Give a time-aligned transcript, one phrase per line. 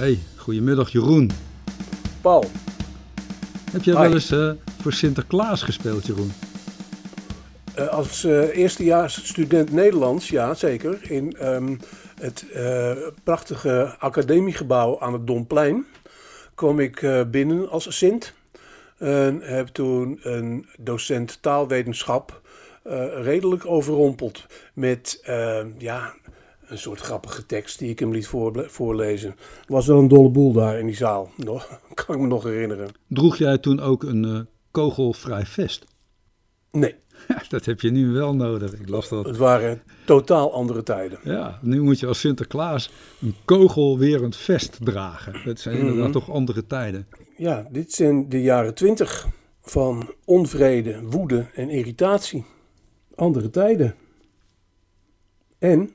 [0.00, 1.30] Hey, goedemiddag Jeroen.
[2.20, 2.44] Paul.
[3.72, 4.00] Heb jij Hi.
[4.00, 4.50] wel eens eh,
[4.80, 6.32] voor Sinterklaas gespeeld, Jeroen?
[7.74, 11.76] Eh, als eh, eerstejaars student Nederlands, ja zeker, in ehm,
[12.20, 12.46] het
[13.24, 15.86] prachtige academiegebouw aan het Domplein
[16.54, 18.34] kwam ik binnen als Sint.
[18.98, 22.40] En heb toen een docent taalwetenschap
[23.22, 26.14] redelijk overrompeld met eh, ja,
[26.70, 28.28] een soort grappige tekst die ik hem liet
[28.66, 29.36] voorlezen.
[29.66, 32.88] was wel een dolle boel daar in die zaal, nog, kan ik me nog herinneren.
[33.08, 35.84] Droeg jij toen ook een eh, kogelvrij vest?
[36.70, 36.94] Nee,
[37.28, 38.72] Ja, dat heb je nu wel nodig.
[38.72, 39.24] Ik las dat.
[39.26, 41.18] het waren totaal andere tijden.
[41.24, 45.40] Ja, nu moet je als Sinterklaas een kogelwerend vest dragen.
[45.44, 46.12] Dat zijn inderdaad Mhm.
[46.12, 47.06] toch andere tijden.
[47.36, 49.26] Ja, dit zijn de jaren twintig
[49.60, 52.44] van onvrede, woede en irritatie.
[53.14, 53.94] Andere tijden.
[55.58, 55.90] En,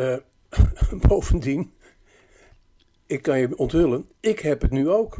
[0.00, 0.16] eh,
[1.08, 1.72] bovendien,
[3.06, 5.16] ik kan je onthullen, ik heb het nu ook.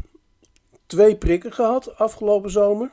[0.86, 2.92] Twee prikken gehad afgelopen zomer.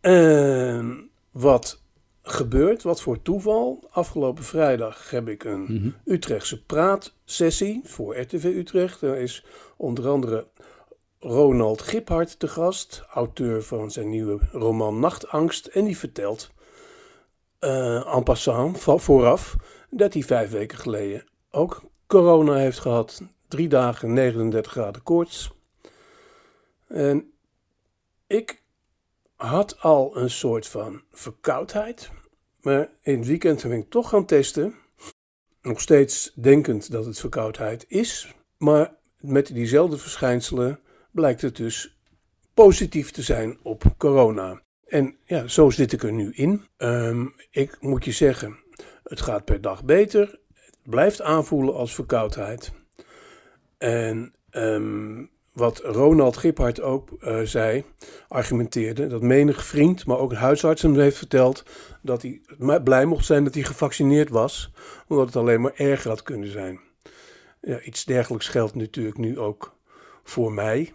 [0.00, 1.82] En wat
[2.22, 3.88] gebeurt, wat voor toeval.
[3.90, 5.90] Afgelopen vrijdag heb ik een Mhm.
[6.04, 9.00] Utrechtse praatsessie voor RTV Utrecht.
[9.00, 9.44] Daar is
[9.76, 10.46] onder andere
[11.18, 15.66] Ronald Giphart te gast, auteur van zijn nieuwe roman Nachtangst.
[15.66, 16.50] En die vertelt
[17.58, 19.56] eh en passant, vooraf,
[19.94, 23.22] dat hij vijf weken geleden ook corona heeft gehad.
[23.48, 25.52] Drie dagen 39 graden koorts.
[26.88, 27.32] En
[28.26, 28.62] ik
[29.36, 32.10] had al een soort van verkoudheid.
[32.60, 34.74] Maar in het weekend ben ik toch gaan testen.
[35.62, 38.34] Nog steeds denkend dat het verkoudheid is.
[38.56, 41.96] Maar met diezelfde verschijnselen blijkt het dus
[42.54, 44.62] positief te zijn op corona.
[44.86, 46.66] En ja, zo zit ik er nu in.
[46.76, 48.61] Ehm, ik moet je zeggen,
[49.04, 50.40] het gaat per dag beter.
[50.54, 52.72] Het blijft aanvoelen als verkoudheid.
[53.78, 57.84] En ehm, wat Ronald Giphart ook eh, zei,
[58.28, 61.64] argumenteerde, dat menig vriend, maar ook een huisarts hem heeft verteld,
[62.02, 62.40] dat hij
[62.84, 64.72] blij mocht zijn dat hij gevaccineerd was,
[65.08, 66.80] omdat het alleen maar erger had kunnen zijn.
[67.60, 69.76] Ja, iets dergelijks geldt natuurlijk nu ook
[70.22, 70.94] voor mij.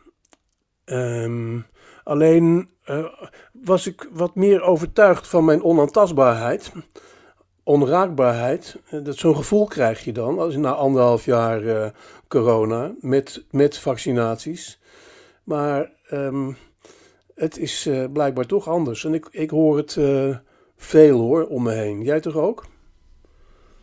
[0.86, 1.60] Ehm,
[2.04, 3.06] alleen eh,
[3.52, 6.72] was ik wat meer overtuigd van mijn onaantastbaarheid,
[7.68, 8.76] onraakbaarheid.
[8.90, 11.90] Eh, Dat zo'n gevoel krijg je dan als na anderhalf jaar eh,
[12.28, 14.80] corona met, met vaccinaties.
[15.44, 16.52] Maar ehm,
[17.36, 19.06] het is eh, blijkbaar toch anders.
[19.06, 20.00] En ik, ik hoor het
[20.78, 22.04] veel hoor om me heen.
[22.04, 22.66] Jij toch ook?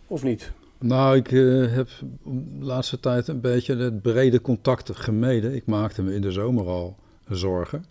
[0.06, 0.52] Of niet?
[0.78, 1.26] Nou, ik
[1.70, 1.88] heb
[2.24, 5.54] de laatste tijd een beetje het brede contact gemeden.
[5.54, 6.96] Ik maakte me in de zomer al
[7.28, 7.84] zorgen.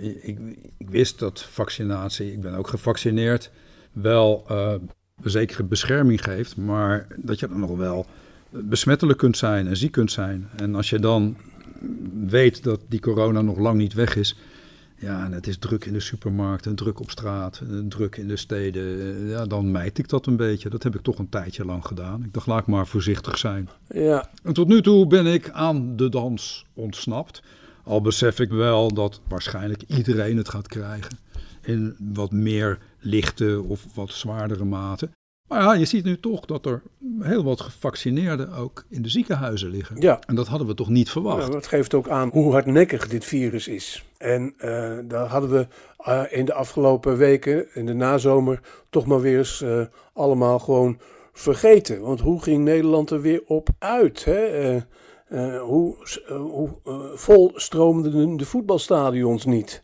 [0.00, 0.38] Ik,
[0.78, 3.50] ik wist dat vaccinatie, ik ben ook gevaccineerd,
[4.02, 4.74] wel eh,
[5.22, 8.06] een zekere bescherming geeft, maar dat je dan nog wel
[8.50, 10.48] besmettelijk kunt zijn en ziek kunt zijn.
[10.56, 11.36] En als je dan
[12.26, 14.36] weet dat die corona nog lang niet weg is,
[14.98, 18.36] ja, en het is druk in de supermarkten, druk op straat, eh, druk in de
[18.36, 20.68] steden, eh, ja, dan mijt ik dat een beetje.
[20.68, 22.24] Dat heb ik toch een tijdje lang gedaan.
[22.24, 23.68] Ik dacht, laat ik maar voorzichtig zijn.
[23.88, 27.42] Ja, En tot nu toe ben ik aan de dans ontsnapt.
[27.84, 31.18] Al besef ik wel dat waarschijnlijk iedereen het gaat krijgen.
[31.62, 35.08] In wat meer lichte of wat zwaardere mate.
[35.48, 36.82] Maar ja, je ziet nu toch dat er
[37.20, 40.00] heel wat gevaccineerden ook in de ziekenhuizen liggen.
[40.00, 40.20] ja.
[40.26, 41.52] En dat hadden we toch niet Ja, verwacht.
[41.52, 44.04] dat geeft ook aan hoe hardnekkig dit virus is.
[44.18, 45.66] En eh, daar hadden we
[45.98, 49.80] eh, in de afgelopen weken, in de nazomer, toch maar weer eens eh,
[50.12, 50.98] allemaal gewoon
[51.32, 52.00] vergeten.
[52.00, 54.24] Want hoe ging Nederland er weer op uit?
[54.24, 54.80] Hè?
[55.60, 55.96] Hoe
[56.28, 56.70] hoe
[57.14, 59.82] vol stroomden de, de voetbalstadions niet?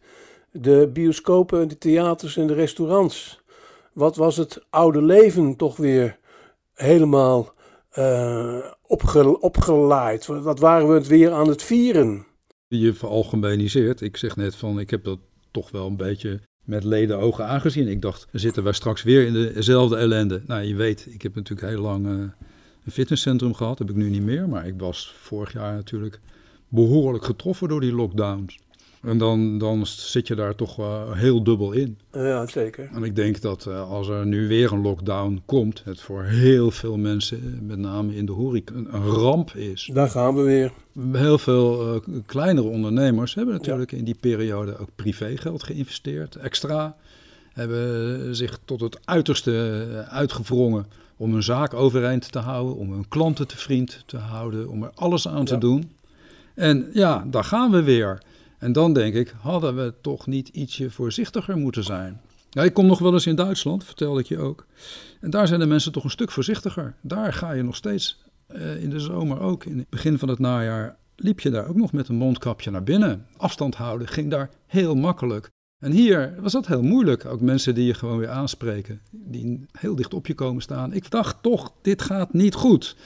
[0.52, 3.40] De bioscopen, de theaters en de restaurants.
[3.92, 6.18] Wat was het oude leven toch weer
[6.74, 7.54] helemaal
[7.90, 10.26] eh, opge, opgelaaid?
[10.26, 12.26] Wat waren we het weer aan het vieren?
[12.68, 14.00] Je veralgemeniseert.
[14.00, 15.18] Ik zeg net van, ik heb dat
[15.50, 17.88] toch wel een beetje met leden ogen aangezien.
[17.88, 20.42] Ik dacht, zitten wij straks weer in dezelfde ellende?
[20.46, 22.12] Nou, je weet, ik heb natuurlijk heel lang eh,
[22.84, 23.78] een fitnesscentrum gehad.
[23.78, 24.48] heb ik nu niet meer.
[24.48, 26.20] Maar ik was vorig jaar natuurlijk
[26.68, 28.58] behoorlijk getroffen door die lockdowns.
[29.02, 31.98] En dan, dan zit je daar toch wel heel dubbel in.
[32.12, 32.88] Ja, zeker.
[32.92, 36.70] En ik denk dat eh, als er nu weer een lockdown komt, het voor heel
[36.70, 39.90] veel mensen, eh, met name in de horeca, een, een ramp is.
[39.92, 40.72] Daar gaan we weer.
[41.12, 46.96] Heel veel eh, kleinere ondernemers hebben natuurlijk in die periode ook privégeld geïnvesteerd, extra.
[47.52, 53.46] Hebben zich tot het uiterste uitgewrongen om hun zaak overeind te houden, om hun klanten
[53.48, 55.90] te vriend te houden, om er alles aan te doen.
[56.54, 58.22] En ja, daar gaan we weer.
[58.62, 62.20] En dan denk ik, hadden we toch niet ietsje voorzichtiger moeten zijn?
[62.50, 64.66] Ja, ik kom nog wel eens in Duitsland, vertelde ik je ook.
[65.20, 66.94] En daar zijn de mensen toch een stuk voorzichtiger.
[67.00, 68.22] Daar ga je nog steeds
[68.78, 69.64] in de zomer ook.
[69.64, 72.82] In het begin van het najaar liep je daar ook nog met een mondkapje naar
[72.82, 73.26] binnen.
[73.36, 75.48] Afstand houden ging daar heel makkelijk.
[75.78, 77.24] En hier was dat heel moeilijk.
[77.24, 80.92] Ook mensen die je gewoon weer aanspreken, die heel dicht op je komen staan.
[80.92, 82.96] Ik dacht toch, dit gaat niet goed.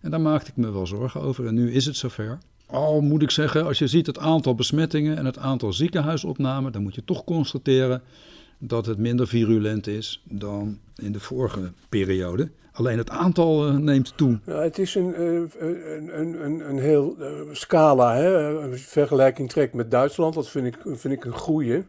[0.00, 1.46] En daar maakte ik me wel zorgen over.
[1.46, 2.38] En nu is het zover.
[2.66, 6.82] Al moet ik zeggen, als je ziet het aantal besmettingen en het aantal ziekenhuisopnamen, dan
[6.82, 8.02] moet je toch constateren
[8.58, 12.50] dat het minder virulent is dan in de vorige periode.
[12.72, 14.38] Alleen het aantal uh, neemt toe.
[14.44, 18.16] Het is een, uh, een, een, een heel uh, scala.
[18.16, 18.48] Hè?
[18.48, 21.84] Als je vergelijking trekt met Duitsland, dat vind ik, vind ik een goede.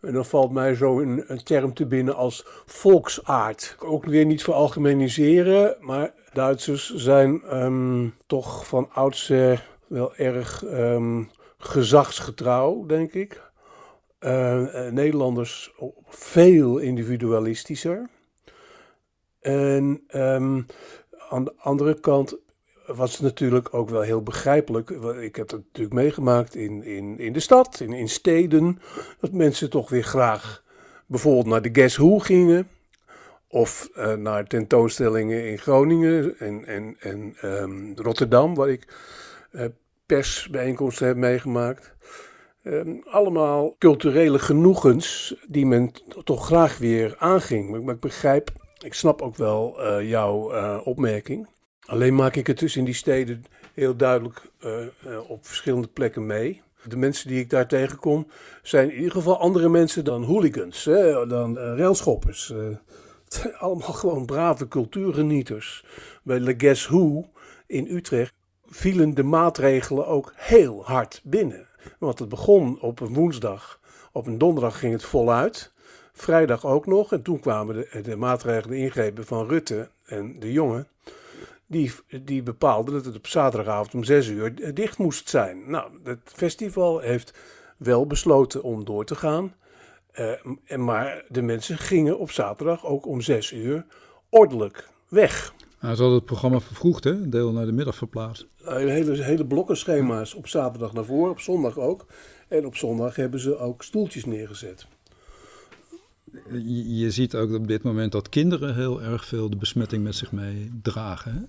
[0.00, 3.76] En dan valt mij zo een, een term te binnen als volksaard.
[3.78, 11.30] Ook weer niet voor algemeniseren, maar Duitsers zijn um, toch van oudsher wel erg um,
[11.58, 13.46] gezagsgetrouw, denk ik.
[14.20, 15.72] Uh, Nederlanders
[16.04, 18.08] veel individualistischer.
[19.40, 20.66] En um,
[21.28, 22.36] aan de andere kant
[22.86, 24.90] was het natuurlijk ook wel heel begrijpelijk.
[25.20, 28.78] Ik heb het natuurlijk meegemaakt in, in, in de stad, in, in steden.
[29.20, 30.64] Dat mensen toch weer graag
[31.06, 32.68] bijvoorbeeld naar de Guess Who gingen.
[33.48, 38.94] Of uh, naar tentoonstellingen in Groningen en, en, en um, Rotterdam, waar ik
[40.06, 41.94] persbijeenkomsten heb meegemaakt.
[42.64, 45.92] Um, allemaal culturele genoegens die men
[46.24, 47.84] toch graag weer aanging.
[47.84, 48.52] Maar, ik begrijp,
[48.84, 50.52] ik snap ook wel uh, jouw
[50.82, 51.48] opmerking.
[51.86, 54.42] Alleen maak ik het dus in die steden heel duidelijk
[55.28, 56.62] op verschillende plekken mee.
[56.84, 58.26] De mensen die ik daar tegenkom
[58.62, 62.52] zijn in ieder geval andere mensen dan hooligans, hè, dan railschoppers.
[63.58, 65.84] allemaal gewoon brave cultuurgenieters.
[66.22, 67.30] Bij Le Guess Who
[67.66, 68.32] in Utrecht
[68.70, 71.66] vielen de maatregelen ook heel hard binnen.
[71.98, 73.80] Want het begon op een woensdag.
[74.12, 75.72] Op een donderdag ging het voluit.
[76.12, 77.12] Vrijdag ook nog.
[77.12, 80.88] En toen kwamen de, de maatregelen ingrepen van Rutte en de jongen
[81.68, 81.92] die,
[82.22, 85.70] die bepaalde dat het op zaterdagavond om 6 uur dicht moest zijn.
[85.70, 87.38] Nou, het festival heeft
[87.76, 89.54] wel besloten om door te gaan.
[90.14, 93.86] Uh, maar de mensen gingen op zaterdag ook om 6 uur
[94.28, 95.54] ordelijk weg.
[95.80, 97.28] Nou, ze hadden het programma vervroegd, hè?
[97.28, 98.46] Deel naar de middag verplaatst.
[98.64, 102.06] Hele, hele blokkenschema's op zaterdag naar voren, op zondag ook.
[102.48, 104.86] En op zondag hebben ze ook stoeltjes neergezet.
[106.52, 110.14] Je, je ziet ook op dit moment dat kinderen heel erg veel de besmetting met
[110.14, 111.32] zich meedragen.
[111.32, 111.40] Hè?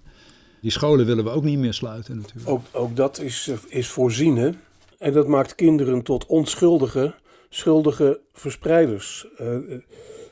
[0.62, 2.50] Die scholen willen we ook niet meer sluiten natuurlijk.
[2.50, 4.38] Ook, ook dat is, is voorzien.
[4.38, 4.50] Hè?
[4.98, 7.14] En dat maakt kinderen tot onschuldige,
[7.50, 9.28] schuldige verspreiders.
[9.42, 9.58] Uh,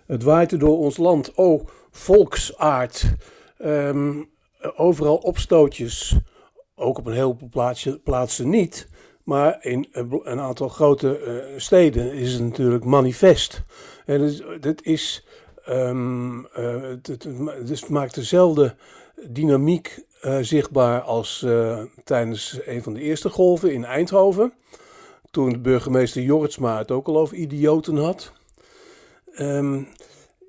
[0.06, 1.34] het waait door ons land.
[1.34, 3.16] Oh, volksaard.
[3.60, 4.30] Um,
[4.76, 6.16] overal opstootjes.
[6.76, 8.88] Ook op een heleboel plaatsen, plaatsen niet.
[9.24, 9.88] Maar in
[10.24, 11.22] een aantal grote
[11.54, 13.64] uh, steden is het natuurlijk manifest.
[14.06, 14.22] En
[14.62, 15.26] het, is.
[15.70, 16.48] Um,
[17.88, 18.76] maakt dezelfde
[19.30, 20.06] dynamiek
[20.42, 21.46] zichtbaar als
[22.04, 24.54] tijdens een van de eerste golven in Eindhoven.
[25.32, 28.34] Toen de burgemeester Jorritsma het ook al over idioten had.
[29.40, 29.88] Um,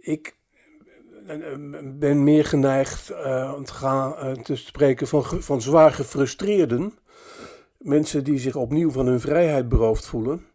[0.01, 0.37] ik
[1.99, 6.93] ben meer geneigd uh, te, gaan, te spreken van, van zwaar gefrustreerden.
[7.79, 10.47] Mensen die zich opnieuw van hun vrijheid beroofd voelen.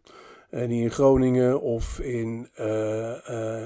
[0.50, 2.48] En die in Groningen of in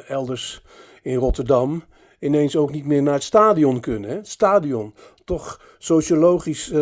[0.06, 0.62] elders
[1.02, 1.82] in Rotterdam
[2.18, 4.10] ineens ook niet meer naar het stadion kunnen.
[4.10, 6.72] Het stadion, toch sociologisch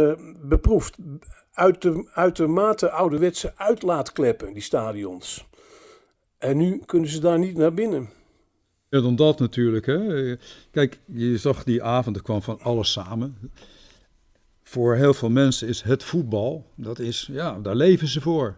[0.43, 0.97] beproefd.
[1.53, 5.49] Uit de, uitermate ouderwetse uitlaatkleppen, die stadions.
[6.39, 8.11] En nu kunnen ze daar niet naar binnen.
[9.03, 9.87] Dan dat natuurlijk.
[9.87, 10.35] Hè.
[10.71, 13.37] Kijk, je zag die avond, er kwam van alles samen.
[14.63, 18.55] Voor heel veel mensen is het voetbal, dat is, ja, daar leven ze voor.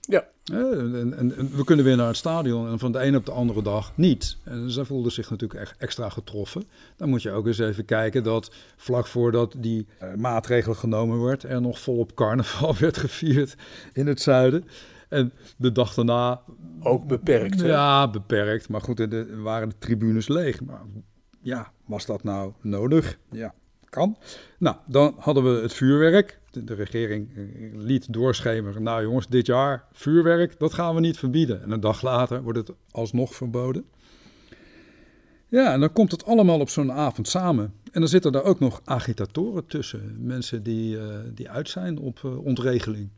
[0.00, 0.26] Ja.
[0.44, 3.32] En, en, en, we kunnen weer naar het stadion en van de een op de
[3.32, 4.36] andere dag niet.
[4.44, 6.64] En zij voelden zich natuurlijk echt extra getroffen.
[6.96, 11.42] Dan moet je ook eens even kijken dat vlak voordat die uh, maatregel genomen werd,
[11.42, 13.56] er nog volop carnaval werd gevierd
[13.92, 14.64] in het zuiden.
[15.08, 16.42] En de dag daarna.
[16.80, 17.60] Ook beperkt.
[17.60, 17.66] Hè?
[17.66, 18.68] Ja, beperkt.
[18.68, 20.60] Maar goed, er waren de tribunes leeg.
[20.60, 20.82] Maar
[21.40, 23.18] ja, was dat nou nodig?
[23.30, 23.54] Ja,
[23.88, 24.16] kan.
[24.58, 28.82] Nou, dan hadden we het vuurwerk de, regering eh, liet doorschemeren.
[28.82, 31.62] Nou jongens, dit jaar vuurwerk, dat gaan we niet verbieden.
[31.62, 33.84] En een dag later wordt het alsnog verboden.
[35.48, 37.72] Ja, en dan komt het allemaal op zo'n avond samen.
[37.92, 40.16] En dan zitten daar ook nog agitatoren tussen.
[40.18, 41.02] Mensen die, uh,
[41.34, 43.10] die uit zijn op uh, ontregeling.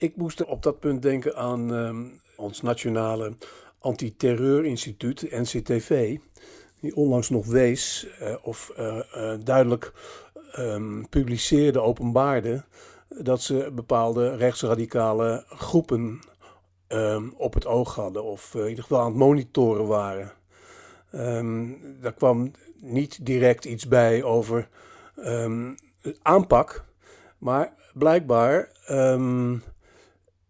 [0.00, 1.96] Ik moest op dat punt denken aan uh,
[2.36, 3.36] ons nationale
[3.78, 6.18] antiterreurinstituut, NCTV.
[6.80, 8.72] Die onlangs nog wees uh, of
[9.44, 9.92] duidelijk
[10.58, 12.64] um, publiceerde, openbaarde,
[13.08, 16.20] dat ze bepaalde rechtsradicale groepen
[16.88, 20.32] um, op het oog hadden, of in ieder geval aan het monitoren waren.
[21.14, 24.68] Um, daar kwam niet direct iets bij over
[25.16, 25.74] ehm,
[26.22, 26.84] aanpak.
[27.38, 29.56] Maar blijkbaar ehm,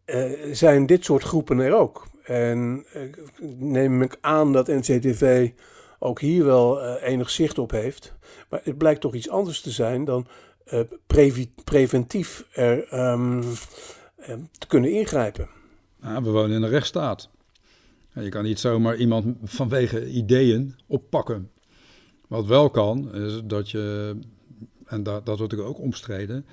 [0.08, 2.06] eh, zijn dit soort groepen er ook.
[2.24, 3.18] En ik
[3.58, 5.50] neem ik aan dat NCTV
[5.98, 8.14] ook hier wel uh, enig zicht op heeft.
[8.50, 10.26] Maar het blijkt toch iets anders te zijn dan
[11.64, 13.42] preventief er um,
[14.58, 15.48] te kunnen ingrijpen.
[16.00, 17.30] We wonen in een rechtsstaat.
[18.12, 21.50] Je kan niet zomaar iemand vanwege ideeën oppakken.
[22.28, 24.16] Wat wel kan, is dat je,
[24.84, 26.46] en dat, dat wordt ook omstreden,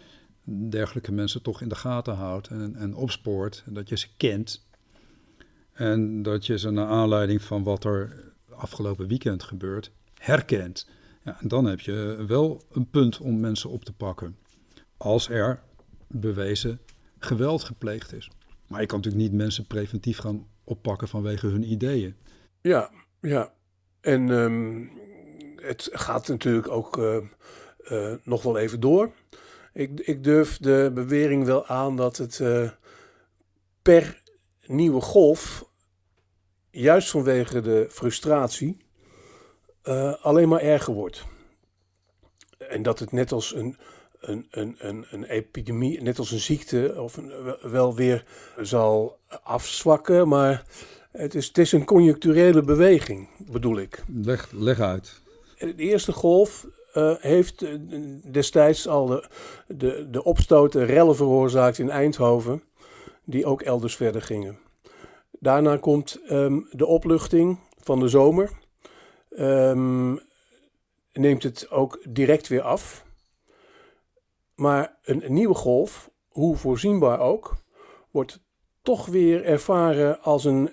[0.69, 3.63] dergelijke mensen toch in de gaten houdt en, en opspoort.
[3.65, 4.67] En dat je ze kent.
[5.73, 10.89] En dat je ze naar aanleiding van wat er afgelopen weekend gebeurt, herkent.
[11.23, 14.37] Ja, en dan heb je wel een punt om mensen op te pakken.
[14.97, 15.61] Als er
[16.07, 16.79] bewezen
[17.17, 18.31] geweld gepleegd is.
[18.67, 22.15] Maar je kan natuurlijk niet mensen preventief gaan oppakken vanwege hun ideeën.
[22.61, 23.53] Ja, ja.
[24.01, 24.91] En um,
[25.55, 27.17] het gaat natuurlijk ook uh,
[27.91, 29.11] uh, nog wel even door.
[29.75, 32.69] Ik, ik, durf de bewering wel aan dat het uh,
[33.81, 34.21] per
[34.65, 35.65] nieuwe golf,
[36.69, 38.77] juist vanwege de frustratie,
[40.21, 41.25] alleen maar erger wordt.
[42.57, 43.77] En dat het net als een,
[44.19, 48.25] een, een, een, een epidemie, net als een ziekte, of een, wel weer
[48.61, 50.63] zal afzwakken, maar
[51.11, 54.03] het is, het is een conjuncturele beweging, bedoel ik.
[54.07, 55.21] Leg, leg uit.
[55.57, 56.67] De eerste golf
[56.97, 57.73] uh, heeft eh,
[58.31, 59.27] destijds al de,
[59.67, 62.63] de, de opstoten rellen veroorzaakt in Eindhoven,
[63.23, 64.57] die ook elders verder gingen.
[65.39, 68.49] Daarna komt um, de opluchting van de zomer.
[69.39, 70.19] Um,
[71.13, 73.05] neemt het ook direct weer af.
[74.55, 77.55] Maar een, nieuwe golf, hoe voorzienbaar ook,
[78.11, 78.43] wordt
[78.81, 80.71] toch weer ervaren als een,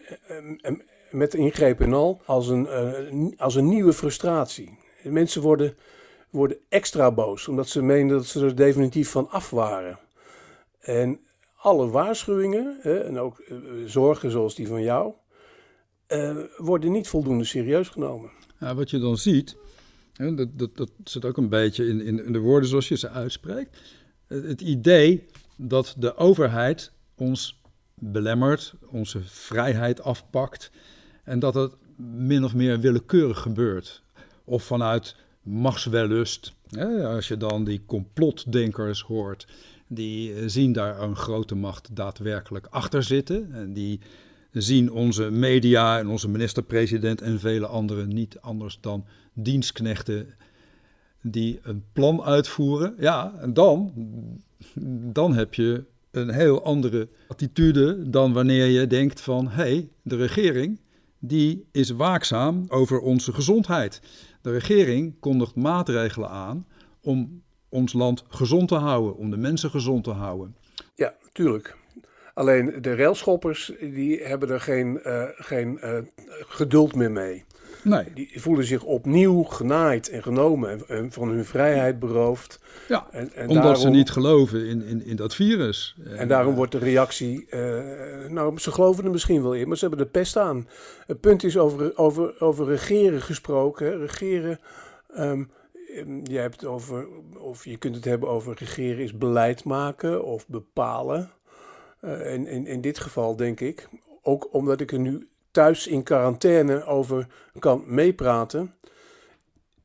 [1.13, 4.79] met ingreep en al, als een, eh, als een nieuwe frustratie.
[5.03, 5.77] Mensen worden,
[6.33, 9.99] worden extra boos, omdat ze meenden dat ze er definitief van af waren.
[10.81, 11.21] En
[11.57, 15.13] alle waarschuwingen, hè, en ook uh, zorgen zoals die van jou,
[16.09, 18.31] uh, worden niet voldoende serieus genomen.
[18.61, 19.57] Ja, wat je dan ziet,
[20.13, 22.97] hè, dat, dat, dat zit ook een beetje in, in, in de woorden zoals je
[22.97, 23.79] ze uitspreekt.
[24.27, 27.61] Het idee dat de overheid ons
[27.95, 30.71] belemmert, onze vrijheid afpakt
[31.25, 34.03] en dat het min of meer willekeurig gebeurt.
[34.45, 36.53] Of vanuit machtswellust.
[37.05, 39.47] Als je dan die complotdenkers hoort,
[39.89, 43.53] die eh, zien daar een grote macht daadwerkelijk achter zitten.
[43.53, 44.01] En die
[44.53, 50.35] zien onze media en onze minister-president en vele anderen niet anders dan dienstknechten
[51.21, 52.95] die een plan uitvoeren.
[52.99, 53.93] Ja, en dan,
[55.13, 60.17] dan heb je een heel andere attitude dan wanneer je denkt van hé, hey, de
[60.17, 60.81] regering
[61.19, 64.01] die is waakzaam over onze gezondheid.
[64.43, 66.67] De regering kondigt maatregelen aan
[67.01, 70.57] om ons land gezond te houden, om de mensen gezond te houden.
[70.95, 71.77] Ja, natuurlijk.
[72.35, 77.45] Alleen de railschoppers die hebben er geen, uh, geen uh, geduld meer mee.
[77.83, 78.05] Nee.
[78.15, 82.61] Die voelen zich opnieuw genaaid en genomen en, van hun vrijheid beroofd.
[82.89, 85.97] Ja, en, en omdat daarom, ze niet geloven in, in, in dat virus.
[86.05, 89.87] En daarom wordt de reactie, uh, nou ze geloven er misschien wel in, maar ze
[89.87, 90.69] hebben de pest aan.
[91.07, 93.99] Het punt is over, over, over regeren gesproken.
[93.99, 94.61] Regeren,
[95.19, 95.51] um,
[96.23, 97.07] je hebt het over,
[97.39, 101.31] of je kunt het hebben over regeren is beleid maken of bepalen.
[102.05, 103.89] Uh, en in, in dit geval denk ik,
[104.23, 107.27] ook omdat ik er nu thuis in quarantaine over
[107.59, 108.75] kan meepraten,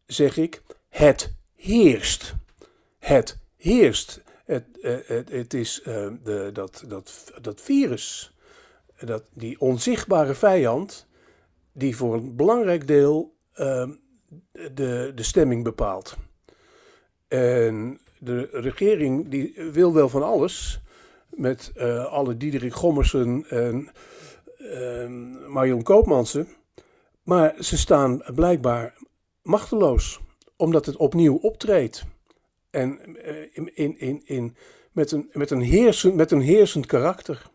[0.05, 2.33] zeg ik: het heerst.
[2.99, 4.21] Het heerst.
[4.45, 8.33] Het, het, eh, het, het is uh, de, dat, dat, dat virus,
[8.99, 11.07] dat, die onzichtbare vijand,
[11.71, 13.89] die voor een belangrijk deel uh,
[14.51, 16.17] de, de stemming bepaalt.
[17.27, 20.79] En de regering die wil wel van alles,
[21.29, 23.89] met uh, alle Diederik Gommersen en
[25.47, 26.47] Marion Koopmansen.
[27.23, 28.93] Maar ze staan blijkbaar
[29.41, 30.19] machteloos,
[30.55, 32.05] omdat het opnieuw optreedt.
[32.69, 34.55] En uh, in, in, in,
[34.91, 37.49] met, een, met, een heersend, met een heersend karakter.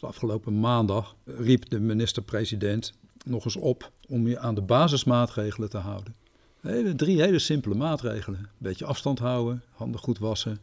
[0.00, 2.92] Afgelopen maandag riep de minister-president
[3.24, 6.14] nog eens op om je aan de basismaatregelen te houden.
[6.60, 8.38] Hele, drie hele simpele maatregelen.
[8.38, 10.58] Een beetje afstand houden, handen goed wassen.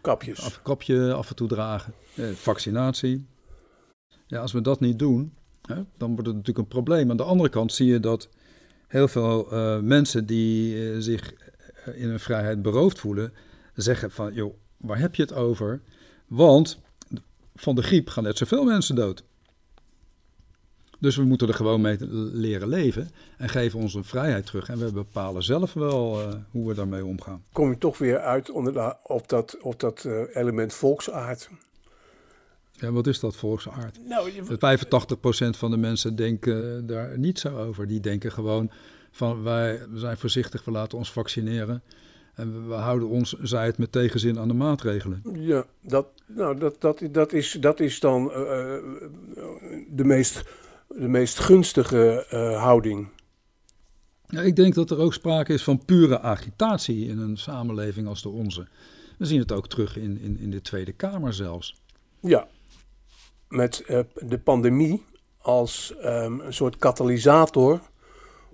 [0.00, 0.42] Kapjes.
[0.42, 1.94] Af, kapje af en toe dragen.
[2.14, 3.26] Eh, vaccinatie.
[4.32, 7.10] Ja, als we dat niet doen, hè, dan wordt het natuurlijk een probleem.
[7.10, 8.28] Aan de andere kant zie je dat
[8.86, 11.34] heel veel uh, mensen die uh, zich
[11.94, 13.32] in hun vrijheid beroofd voelen,
[13.74, 15.80] zeggen van, joh, waar heb je het over?
[16.26, 16.80] Want
[17.54, 19.24] van de griep gaan net zoveel mensen dood.
[20.98, 21.96] Dus we moeten er gewoon mee
[22.32, 24.68] leren leven en geven ons een vrijheid terug.
[24.68, 26.20] En we bepalen zelf wel
[26.50, 27.44] hoe we daarmee omgaan.
[27.52, 28.50] Kom je toch weer uit
[29.02, 31.50] op dat, op dat uh, element volksaard.
[32.82, 33.98] Ja, wat is dat volksaard?
[34.08, 35.52] Nou, je...
[35.54, 37.86] 85% van de mensen denken daar niet zo over.
[37.86, 38.70] Die denken gewoon
[39.10, 41.82] van wij zijn voorzichtig, we laten ons vaccineren.
[42.34, 45.22] En we houden ons, zij het met tegenzin, aan de maatregelen.
[45.32, 48.34] Ja, dat, nou, dat, dat, dat, is, dat is dan uh,
[49.88, 50.42] de, meest,
[50.88, 53.08] de meest gunstige uh, houding.
[54.26, 58.22] Ja, ik denk dat er ook sprake is van pure agitatie in een samenleving als
[58.22, 58.66] de onze.
[59.18, 61.80] We zien het ook terug in, in, in de Tweede Kamer zelfs.
[62.20, 62.48] Ja,
[63.52, 65.04] met uh, de pandemie
[65.38, 67.80] als um, een soort katalysator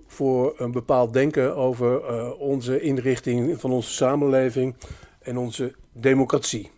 [0.07, 4.75] voor een bepaald denken over uh, onze inrichting van onze samenleving
[5.19, 6.71] en onze democratie.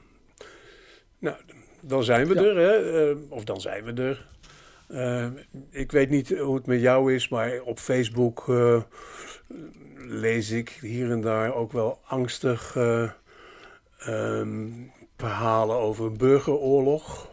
[1.20, 1.36] Nou,
[1.82, 3.10] dan zijn we er, hè?
[3.10, 4.30] Uh, of dan zijn we er.
[4.90, 5.26] Uh,
[5.70, 8.46] ik weet niet hoe het met jou is, maar op Facebook
[9.98, 12.76] lees ik hier en daar ook wel angstig
[14.08, 17.31] um, verhalen over een burgeroorlog.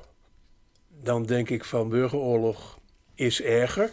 [1.03, 2.79] Dan denk ik van burgeroorlog
[3.15, 3.93] is erger.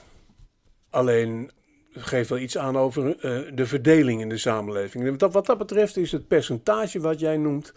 [0.90, 1.52] Alleen
[1.92, 5.20] geeft wel iets aan over uh, de verdeling in de samenleving.
[5.20, 7.74] Wat, wat dat betreft is het percentage wat jij noemt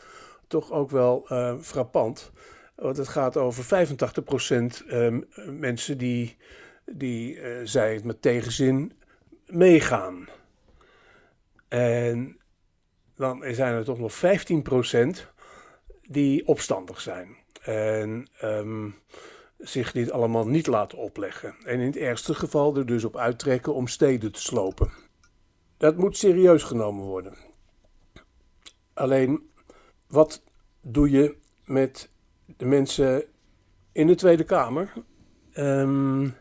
[0.46, 2.32] toch ook wel uh, frappant.
[2.74, 6.36] Want het gaat over 85% uh, mensen die,
[6.84, 8.92] die uh, zij het met tegenzin
[9.46, 10.28] meegaan.
[11.68, 12.38] En
[13.16, 14.18] dan zijn er toch nog 15%
[16.02, 17.37] die opstandig zijn.
[17.68, 18.94] En um,
[19.58, 21.54] zich dit allemaal niet laten opleggen.
[21.64, 24.90] En in het ergste geval er dus op uittrekken om steden te slopen.
[25.76, 27.36] Dat moet serieus genomen worden.
[28.94, 29.50] Alleen,
[30.06, 30.42] wat
[30.80, 32.10] doe je met
[32.56, 33.24] de mensen
[33.92, 34.92] in de Tweede Kamer?
[35.54, 36.34] Um,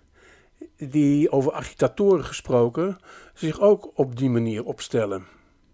[0.78, 2.98] die over agitatoren gesproken
[3.34, 5.26] zich ook op die manier opstellen.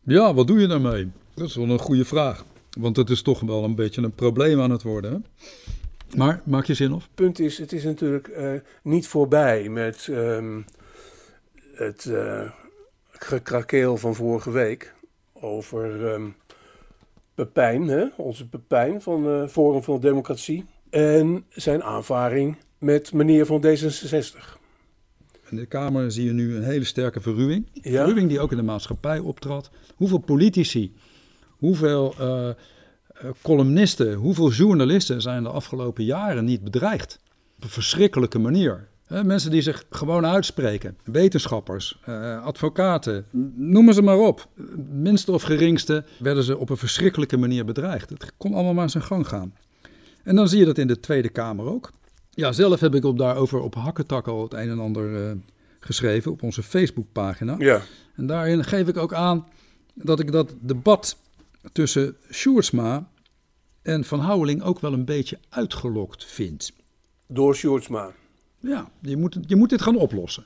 [0.04, 1.12] Ja, wat doe je daarmee?
[1.34, 2.46] Dat is wel een goede vraag.
[2.80, 5.12] Want het is toch wel een beetje een probleem aan het worden.
[5.12, 5.20] Hè?
[6.18, 7.04] Maar maak je zin of?
[7.04, 10.66] Het punt is, het is natuurlijk uh, niet voorbij met um,
[11.74, 12.52] het uh,
[13.10, 14.94] gekrakeel van vorige week
[15.34, 16.36] over um,
[17.36, 18.06] Pepijn, hè?
[18.18, 20.66] onze Pepijn van uh, Forum van Democratie.
[20.90, 24.62] En zijn aanvaring met meneer van D66.
[25.50, 27.68] In de Kamer zie je nu een hele sterke verruwing.
[27.74, 27.82] Ja?
[27.82, 29.70] Verruwing die ook in de maatschappij optrad.
[29.96, 30.94] Hoeveel politici,
[31.64, 32.50] hoeveel eh,
[33.42, 37.20] columnisten, hoeveel journalisten zijn de afgelopen jaren niet bedreigd?
[37.58, 38.88] Op een verschrikkelijke manier.
[39.08, 44.48] mensen die zich gewoon uitspreken, wetenschappers, uh, advocaten, noem ze maar op.
[44.92, 48.10] Minste of geringste werden ze op een verschrikkelijke manier bedreigd.
[48.10, 49.54] Het kon allemaal maar zijn gang gaan.
[50.24, 51.92] En dan zie je dat in de Tweede Kamer ook.
[52.30, 55.32] Ja, zelf heb ik op daarover op hakketak al het een en ander uh,
[55.80, 57.56] geschreven op onze Facebookpagina.
[57.58, 57.82] Ja.
[58.16, 59.48] En daarin geef ik ook aan
[59.94, 61.18] dat ik dat debat
[61.72, 63.10] tussen Sjoerdsma
[63.82, 66.72] en Van Houweling ook wel een beetje uitgelokt vind.
[67.28, 68.12] Door Sjoerdsma?
[68.60, 70.46] Ja, je moet, je moet dit gaan oplossen.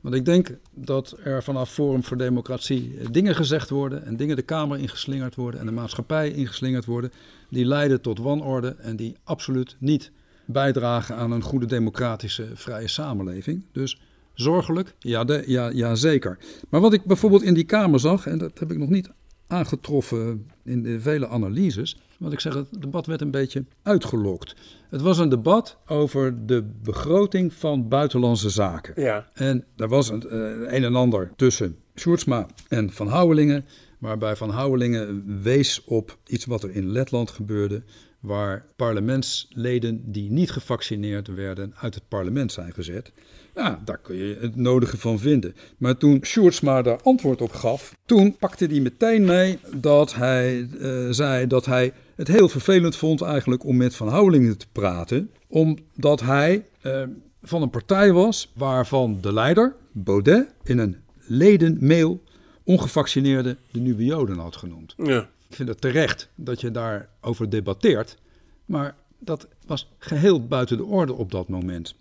[0.00, 4.42] Want ik denk dat er vanaf Forum voor Democratie dingen gezegd worden en dingen de
[4.42, 7.12] Kamer ingeslingerd worden en de maatschappij ingeslingerd worden,
[7.50, 10.10] die leiden tot wanorde en die absoluut niet
[10.44, 13.64] bijdragen aan een goede democratische vrije samenleving.
[13.72, 14.00] Dus
[14.34, 16.38] zorgelijk, ja, de, ja, ja zeker.
[16.68, 19.10] Maar wat ik bijvoorbeeld in die Kamer zag, en dat heb ik nog niet
[19.50, 21.96] aangetroffen in de vele analyses.
[22.18, 24.54] Want ik zeg, het debat werd een beetje uitgelokt.
[24.88, 29.02] Het was een debat over de begroting van buitenlandse zaken.
[29.02, 29.28] Ja.
[29.34, 33.64] En daar was een, uh, een en ander tussen Sjoerdsma en Van Houwelingen.
[33.98, 37.82] Waarbij Van Houwelingen wees op iets wat er in Letland gebeurde.
[38.20, 43.12] Waar parlementsleden die niet gevaccineerd werden uit het parlement zijn gezet.
[43.60, 45.54] Ja, daar kun je het nodige van vinden.
[45.78, 51.06] Maar toen Sjoerdsma daar antwoord op gaf, toen pakte hij meteen mee dat hij uh,
[51.10, 55.30] zei dat hij het heel vervelend vond eigenlijk om met Van Houwelingen te praten.
[55.46, 57.02] Omdat hij uh,
[57.42, 62.22] van een partij was waarvan de leider, Baudet, in een ledenmail
[62.64, 64.94] ongevaccineerde de nieuwe Joden had genoemd.
[64.96, 65.28] Ja.
[65.48, 68.16] Ik vind het terecht dat je daarover debatteert,
[68.64, 71.94] maar dat was geheel buiten de orde op dat moment.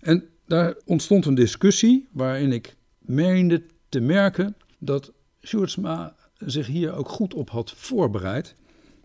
[0.00, 5.12] En daar ontstond een discussie waarin ik meende te merken dat
[5.42, 8.54] Sjoerdsma zich hier ook goed op had voorbereid.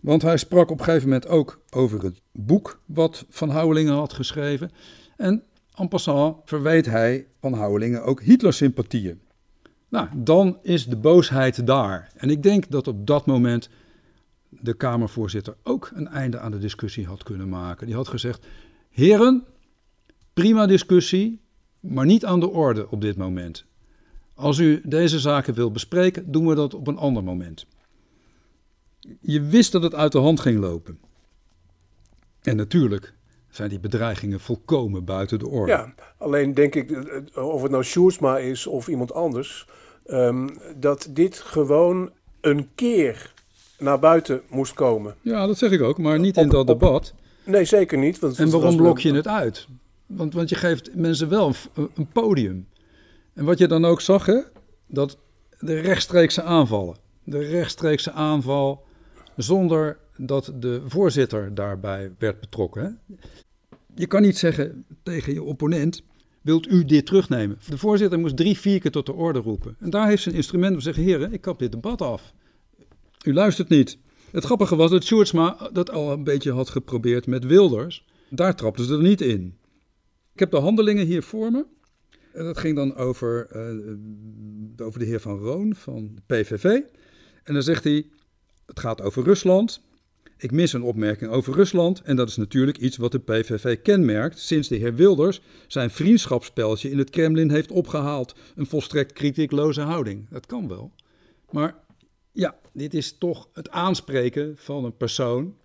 [0.00, 4.12] Want hij sprak op een gegeven moment ook over het boek wat Van Houwelingen had
[4.12, 4.70] geschreven.
[5.16, 5.42] En
[5.74, 9.20] en passant verweet hij Van Houwelingen ook Hitler-sympathieën.
[9.88, 12.10] Nou, dan is de boosheid daar.
[12.16, 13.68] En ik denk dat op dat moment
[14.48, 17.86] de Kamervoorzitter ook een einde aan de discussie had kunnen maken.
[17.86, 18.46] Die had gezegd:
[18.90, 19.44] Heren,
[20.38, 21.40] prima discussie,
[21.80, 23.64] maar niet aan de orde op dit moment.
[24.34, 27.66] Als u deze zaken wilt bespreken, doen we dat op een ander moment.
[29.20, 30.98] Je wist dat het uit de hand ging lopen.
[32.42, 33.12] En natuurlijk
[33.50, 35.72] zijn die bedreigingen volkomen buiten de orde.
[35.72, 39.66] Ja, alleen denk ik, eh, of het nou Sjoerdsma is of iemand anders,
[40.06, 43.32] ehm, dat dit gewoon een keer
[43.78, 45.14] naar buiten moest komen.
[45.20, 47.14] Ja, dat zeg ik ook, maar niet in dat debat.
[47.44, 48.18] Nee, zeker niet.
[48.18, 49.68] Want en waarom blok je het uit?
[50.08, 52.68] Want, want je geeft mensen wel een, podium.
[53.32, 54.40] En wat je dan ook zag, hè,
[54.86, 55.18] dat
[55.58, 56.96] de rechtstreekse aanvallen.
[57.24, 58.84] De rechtstreekse aanval
[59.36, 63.00] zonder dat de voorzitter daarbij werd betrokken.
[63.94, 66.02] Je kan niet zeggen tegen je opponent,
[66.42, 67.58] wilt u dit terugnemen?
[67.68, 69.76] De voorzitter moest drie, vier keer tot de orde roepen.
[69.80, 72.32] En daar heeft een instrument om te zeggen, heren, ik kap dit debat af.
[73.24, 73.98] U luistert niet.
[74.30, 78.04] Het grappige was dat Sjoerdsma dat al een beetje had geprobeerd met Wilders.
[78.28, 79.56] Daar trapten ze er niet in.
[80.38, 81.66] Ik heb de handelingen hier voor me.
[82.32, 86.64] En dat ging dan over, uh, over de heer Van Roon van de PVV.
[87.44, 88.06] En dan zegt hij,
[88.66, 89.80] het gaat over Rusland.
[90.36, 94.38] Ik mis een opmerking over Rusland en dat is natuurlijk iets wat de PVV kenmerkt
[94.38, 98.34] sinds de heer Wilders zijn vriendschapsspeltje in het Kremlin heeft opgehaald.
[98.54, 100.28] Een volstrekt kritiekloze houding.
[100.30, 100.92] Dat kan wel.
[101.50, 101.74] Maar
[102.32, 105.56] ja, dit is toch het aanspreken van een persoon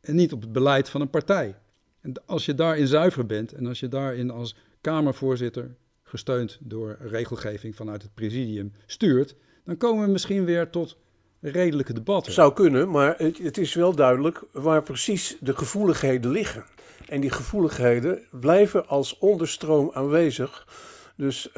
[0.00, 1.56] en niet op het beleid van een partij.
[2.02, 7.76] En als je daarin zuiver bent en als je daarin als Kamervoorzitter, gesteund door regelgeving
[7.76, 9.34] vanuit het presidium, stuurt,
[9.64, 10.96] dan komen we misschien weer tot
[11.40, 12.32] redelijke debatten.
[12.32, 16.64] Zou kunnen, maar het, is wel duidelijk waar precies de gevoeligheden liggen.
[17.08, 20.68] En die gevoeligheden blijven als onderstroom aanwezig.
[21.16, 21.54] Dus uh,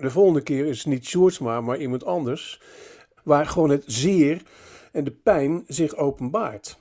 [0.00, 2.60] de volgende keer is het niet Sjoerdsma, maar iemand anders.
[3.24, 4.42] Waar gewoon het zeer
[4.92, 6.78] en de pijn zich openbaart.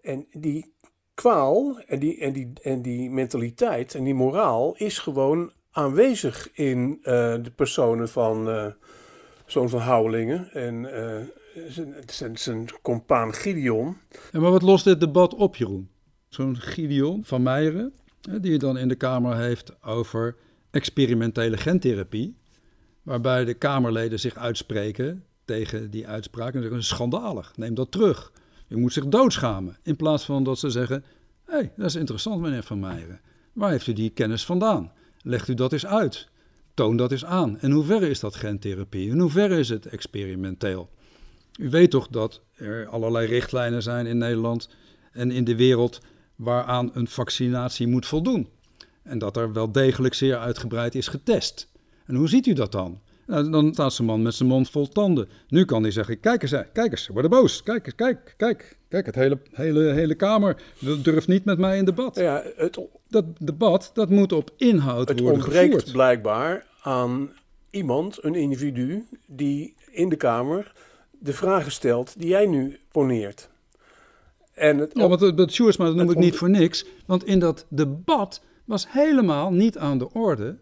[0.00, 0.74] En die
[1.16, 6.98] kwaal en die, en die, en die mentaliteit en die moraal is gewoon aanwezig in
[6.98, 7.04] uh,
[7.42, 8.72] de personen van
[9.46, 11.16] zo'n van Houwelingen en uh,
[12.06, 13.96] zijn, zijn compaan Gideon.
[14.32, 15.88] En maar wat lost dit debat op, Jeroen?
[16.28, 17.92] Zo'n Gideon van Meijeren,
[18.40, 20.36] die je dan in de Kamer heeft over
[20.70, 22.36] experimentele gentherapie,
[23.02, 28.32] waarbij de Kamerleden zich uitspreken tegen die uitspraak en zeggen: schandalig, neem dat terug.
[28.66, 29.76] Je moet zich doodschamen.
[29.82, 31.04] In plaats van dat ze zeggen:
[31.44, 33.20] hé, hey, dat is interessant, meneer Van Meijeren.
[33.52, 34.92] Waar heeft u die kennis vandaan?
[35.22, 36.28] Legt u dat eens uit.
[36.74, 37.58] Toon dat eens aan.
[37.58, 39.10] En hoe ver is dat gentherapie?
[39.10, 40.90] In hoeverre is het experimenteel?
[41.58, 44.68] U weet toch dat er allerlei richtlijnen zijn in Nederland
[45.12, 46.00] en in de wereld
[46.34, 48.48] waaraan een vaccinatie moet voldoen.
[49.02, 51.68] En dat er wel degelijk zeer uitgebreid is getest.
[52.06, 53.00] En hoe ziet u dat dan?
[53.26, 55.28] Nou, dan staat zijn man met zijn mond vol tanden.
[55.48, 57.62] Nu kan hij zeggen: Kijk eens, kijk eens, ze worden boos.
[57.62, 58.76] Kijk eens, kijk, kijk.
[58.88, 60.62] Kijk, het hele, hele, hele Kamer
[61.02, 62.16] durft niet met mij in debat.
[62.16, 65.92] Ja, het, dat debat dat moet op inhoud het worden ontbreekt gevoerd.
[65.92, 67.32] blijkbaar aan
[67.70, 70.72] iemand, een individu, die in de Kamer
[71.10, 73.48] de vragen stelt die jij nu poneert.
[74.54, 76.86] En het, ja, want het, het Sjoerdsma dat noem ik niet voor niks.
[77.06, 80.58] Want in dat debat was helemaal niet aan de orde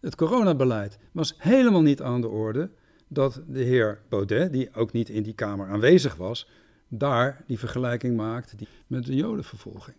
[0.00, 2.70] het coronabeleid was helemaal niet aan de orde
[3.08, 6.48] dat de heer Baudet, die ook niet in die Kamer aanwezig was,
[6.88, 8.54] daar die vergelijking maakt
[8.86, 9.96] met de jodenvervolging.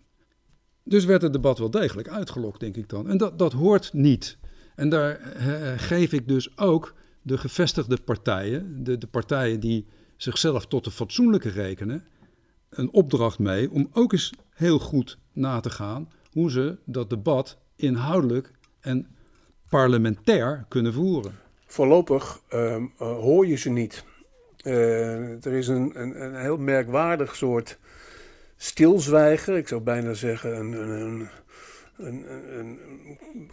[0.84, 3.10] Dus werd het debat wel degelijk uitgelokt, denk ik dan.
[3.10, 4.38] En dat, dat hoort niet.
[4.76, 9.88] En daar eh, geef ik dus ook de gevestigde partijen, de, de partijen die
[10.18, 12.04] zichzelf tot de fatsoenlijke rekenen,
[12.70, 17.58] een opdracht mee om ook eens heel goed na te gaan hoe ze dat debat
[17.76, 19.08] inhoudelijk en
[19.72, 21.40] parlementair kunnen voeren.
[21.66, 24.04] Voorlopig uh, hoor je ze niet.
[24.64, 27.78] Uh, er is een, een, een, heel merkwaardig soort
[28.58, 29.58] stilzwijgen.
[29.58, 31.30] Ik zou bijna zeggen een, een,
[31.98, 32.26] een,
[32.58, 32.80] een,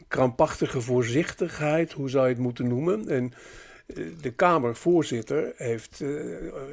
[0.09, 3.09] krampachtige voorzichtigheid, hoe zou je het moeten noemen.
[3.09, 3.33] En
[3.87, 6.04] eh, de Kamervoorzitter heeft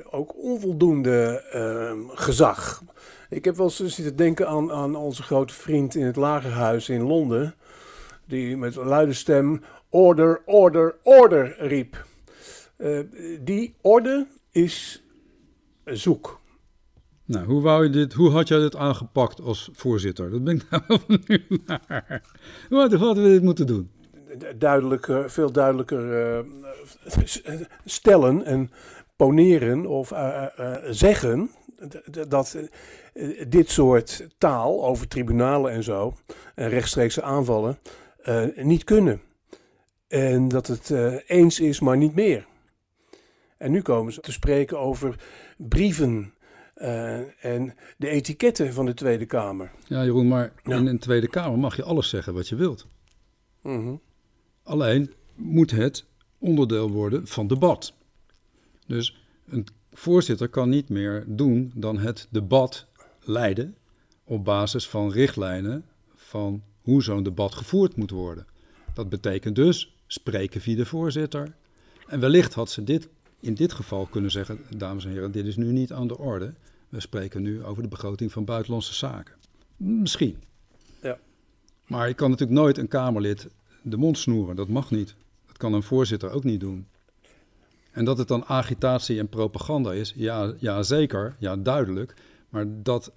[0.10, 2.84] ook onvoldoende uh, gezag.
[3.30, 7.02] Ik heb wel eens zitten denken aan, aan onze grote vriend in het Lagerhuis in
[7.02, 7.56] Londen
[8.28, 12.06] die met een luide stem order, order, order riep.
[12.78, 13.00] Uh,
[13.42, 15.04] die orde is
[15.84, 16.40] zoek.
[17.26, 20.30] Nou, hoe, wou je dit, hoe had jij dit aangepakt als voorzitter?
[20.30, 22.22] Dat ben ik nou benieuwd naar.
[22.70, 23.92] Wat hadden we dit moeten doen?
[24.58, 28.72] Duidelijker, veel duidelijker uh, stellen en
[29.16, 30.46] poneren of uh,
[30.90, 31.50] zeggen
[32.28, 32.58] dat
[33.48, 36.14] dit soort taal over tribunalen en zo,
[36.56, 37.78] en rechtstreekse aanvallen,
[38.28, 39.22] uh, niet kunnen.
[40.08, 42.46] En dat het uh, eens is, maar niet meer.
[43.58, 45.16] En nu komen ze te spreken over
[45.58, 46.34] brieven
[46.76, 49.72] uh, en de etiketten van de Tweede Kamer.
[49.88, 50.78] Ja, Jeroen, maar ja.
[50.78, 52.88] in een Tweede Kamer mag je alles zeggen wat je wilt.
[53.62, 54.02] Mm -hmm.
[54.64, 56.06] Alleen moet het
[56.38, 57.94] onderdeel worden van debat.
[58.88, 62.88] Dus een voorzitter kan niet meer doen dan het debat
[63.20, 63.78] leiden
[64.24, 65.86] op basis van richtlijnen
[66.16, 68.46] van hoe zo'n debat gevoerd moet worden.
[68.94, 71.56] Dat betekent dus spreken via de voorzitter.
[72.08, 75.56] En wellicht had ze dit in dit geval kunnen zeggen, dames en heren, dit is
[75.56, 76.54] nu niet aan de orde.
[76.90, 79.36] We spreken nu over de begroting van buitenlandse zaken.
[79.78, 80.38] Misschien.
[81.02, 81.18] Ja.
[81.88, 83.48] Maar je kan natuurlijk nooit een Kamerlid
[83.82, 84.56] de mond snoeren.
[84.56, 85.16] Dat mag niet.
[85.48, 86.88] Dat kan een voorzitter ook niet doen.
[87.92, 92.14] En dat het dan agitatie en propaganda is, ja, ja zeker, ja duidelijk.
[92.50, 93.12] Maar dat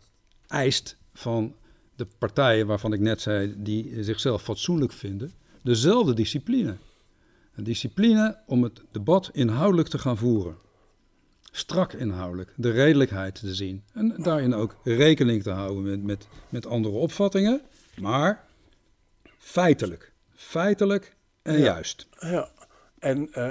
[0.47, 1.55] eist van
[1.99, 5.33] de partijen waarvan ik net zei, die zichzelf fatsoenlijk vinden,
[5.63, 6.77] dezelfde discipline.
[7.55, 10.57] Een discipline om het debat inhoudelijk te gaan voeren.
[11.51, 13.83] Strak inhoudelijk, de redelijkheid te zien.
[13.93, 17.61] En daarin ook rekening te houden met, met, met andere opvattingen,
[18.01, 18.45] maar
[19.39, 20.13] feitelijk.
[20.35, 22.09] Feitelijk en juist.
[22.21, 22.51] Ja,
[22.99, 23.49] en uh,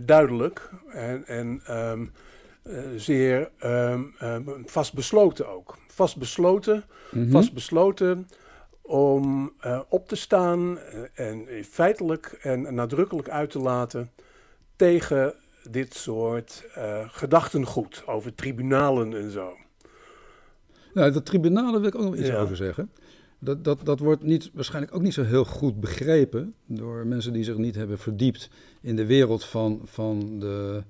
[0.00, 2.12] duidelijk en, en um,
[2.64, 5.78] uh, zeer um, um, vastbesloten ook.
[5.98, 7.30] Vastbesloten, mm -hmm.
[7.30, 8.28] vastbesloten
[8.82, 10.78] om uh, op te staan
[11.14, 14.10] en feitelijk en nadrukkelijk uit te laten
[14.76, 15.34] tegen
[15.70, 16.64] dit soort
[17.06, 19.56] gedachtengoed over tribunalen en zo.
[20.94, 22.40] Nou, dat tribunalen wil ik ook nog iets ja.
[22.40, 22.90] over zeggen.
[23.38, 27.44] Dat, dat, dat wordt niet, waarschijnlijk ook niet zo heel goed begrepen door mensen die
[27.44, 30.82] zich niet hebben verdiept in de wereld van, van de,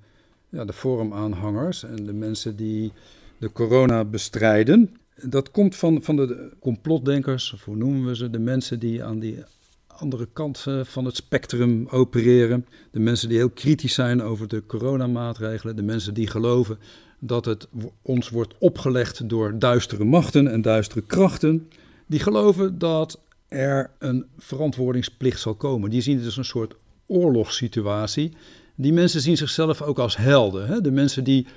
[0.49, 2.91] ja, de forumaanhangers en de mensen die
[3.39, 4.95] de corona bestrijden.
[5.23, 9.43] Dat komt van, van de complotdenkers, hoe noemen we ze, de mensen die aan die
[9.87, 12.65] andere kant van het spectrum opereren.
[12.91, 15.75] De mensen die heel kritisch zijn over de coronamaatregelen.
[15.75, 16.79] De mensen die geloven
[17.19, 17.67] dat het
[18.01, 21.69] ons wordt opgelegd door duistere machten en duistere krachten
[22.07, 25.89] die geloven dat er een verantwoordingsplicht zal komen.
[25.89, 26.75] Die zien het als een soort
[27.05, 28.33] oorlogssituatie.
[28.75, 30.67] Die mensen zien zichzelf ook als helden.
[30.67, 30.81] Hè?
[30.81, 31.47] De mensen die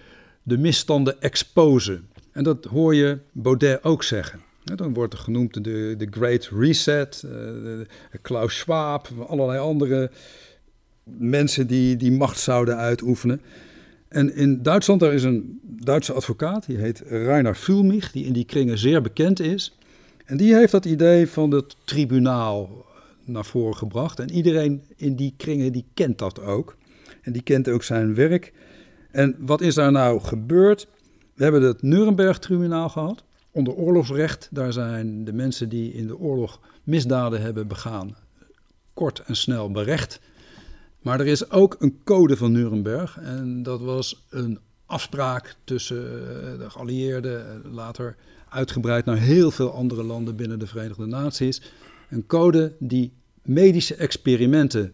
[0.43, 2.09] de misstanden exposen.
[2.33, 4.41] En dat hoor je Baudet ook zeggen.
[4.65, 7.33] Dan wordt er genoemd de, de Great Reset, uh,
[8.23, 10.11] Klaus Schwab, allerlei andere
[11.05, 13.41] mensen die die macht zouden uitoefenen.
[14.09, 18.45] En in Duitsland, daar is een Duitse advocaat, die heet Rainer Fulmich, die in die
[18.45, 19.77] kringen zeer bekend is.
[20.25, 22.87] En die heeft dat idee van het tribunaal
[23.25, 24.21] naar voren gebracht.
[24.21, 26.77] En iedereen in die kringen die kent dat ook.
[27.23, 28.53] En die kent ook zijn werk.
[29.12, 30.88] En wat is daar nou gebeurd?
[31.35, 33.25] We hebben het Nuremberg-tribunaal gehad.
[33.51, 38.16] Onder oorlogsrecht, daar zijn de mensen die in de oorlog misdaden hebben begaan
[38.94, 40.20] kort en snel berecht.
[41.01, 43.18] Maar er is ook een code van Nuremberg.
[43.18, 48.16] En dat was een afspraak tussen eh, de geallieerden, later
[48.48, 51.62] uitgebreid naar heel veel andere landen binnen de Verenigde Naties.
[52.11, 54.92] Een code die medische experimenten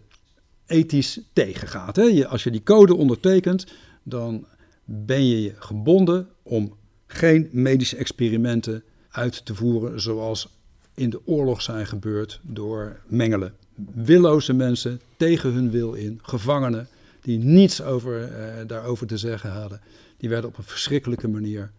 [0.66, 1.96] ethisch tegengaat.
[1.96, 2.28] Hè?
[2.28, 3.66] als je die code ondertekent,
[4.08, 4.46] dan
[4.84, 10.56] ben je gebonden om geen medische experimenten uit te voeren zoals
[10.94, 13.54] in de oorlog zijn gebeurd door mengelen.
[13.94, 16.88] Willoze mensen tegen hun wil in, gevangenen
[17.20, 19.80] die niets over, eh, daarover te zeggen hadden.
[20.16, 21.70] Die werden op een verschrikkelijke manier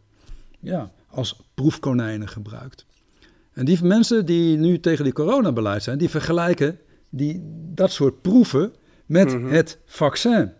[0.59, 2.85] ja, als proefkonijnen gebruikt.
[3.53, 7.41] En die mensen die nu tegen die coronabeleid zijn, die vergelijken die,
[7.73, 8.73] dat soort proeven
[9.05, 9.51] met mm -hmm.
[9.51, 10.51] het vaccin.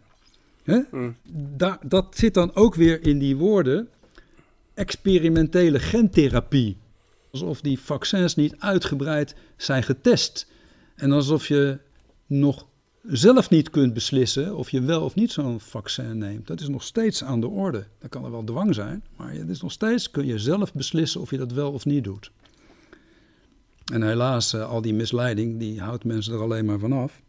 [0.70, 0.80] Hè?
[0.92, 1.16] Mm.
[1.58, 3.90] Da, dat zit dan ook weer in die woorden
[4.74, 6.78] experimentele gentherapie.
[7.32, 10.48] Alsof die vaccins niet uitgebreid zijn getest.
[10.96, 11.78] En alsof je
[12.26, 12.68] nog
[13.04, 16.48] zelf niet kunt beslissen of je wel of niet zo'n vaccin neemt.
[16.48, 17.86] Dat is nog steeds aan de orde.
[18.00, 21.22] Dat kan er wel dwang zijn, maar het is nog steeds kun je zelf beslissen
[21.22, 22.32] of je dat wel of niet doet.
[23.94, 27.22] En helaas, eh, al die misleiding, die houdt mensen er alleen maar vanaf.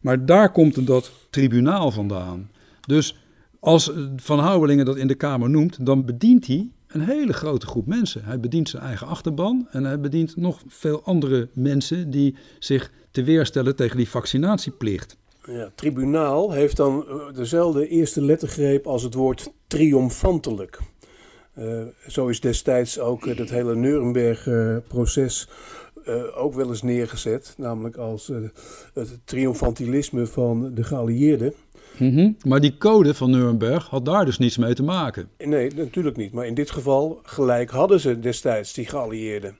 [0.00, 2.50] Maar daar komt dat tribunaal vandaan.
[2.86, 3.16] Dus
[3.60, 7.86] als Van Houwelingen dat in de Kamer noemt, dan bedient hij een hele grote groep
[7.86, 8.24] mensen.
[8.24, 13.22] Hij bedient zijn eigen achterban en hij bedient nog veel andere mensen die zich te
[13.22, 15.16] weerstellen tegen die vaccinatieplicht.
[15.46, 20.78] Ja, tribunaal heeft dan eh, dezelfde eerste lettergreep als het woord triomfantelijk.
[21.58, 25.48] Uh, zo is destijds ook uh, dat hele Nuremberg-proces
[26.34, 27.54] ook wel eens neergezet.
[27.56, 28.32] Namelijk als
[28.94, 31.54] het triomfantilisme van de geallieerden.
[31.96, 32.36] Mm -hmm.
[32.44, 35.28] Maar die code van Nuremberg had daar dus niets mee te maken.
[35.38, 36.32] Nee, natuurlijk niet.
[36.32, 39.58] Maar in dit geval gelijk hadden ze destijds die geallieerden.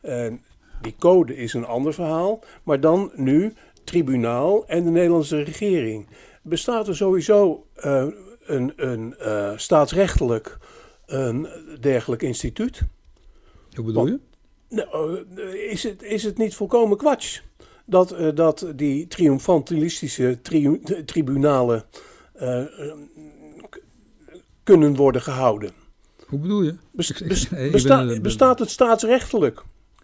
[0.00, 0.42] En
[0.80, 2.44] die code is een ander verhaal.
[2.62, 3.52] Maar dan nu
[3.84, 6.06] tribunaal en de Nederlandse regering.
[6.42, 8.06] Bestaat er sowieso uh,
[8.46, 10.58] een, een uh, staatsrechtelijk
[11.06, 11.48] een
[11.80, 12.82] dergelijk instituut?
[13.74, 14.18] Hoe bedoel je?
[14.68, 15.24] Nou,
[15.70, 17.42] is, het, is het niet volkomen kwats
[17.84, 21.84] dat, eh, dat die triomfantalistische tri tribunalen
[22.42, 22.64] uh,
[24.62, 25.70] kunnen worden gehouden.
[26.26, 26.74] Hoe bedoel je?
[26.90, 29.62] Best, best, besta bestaat het staatsrechtelijk?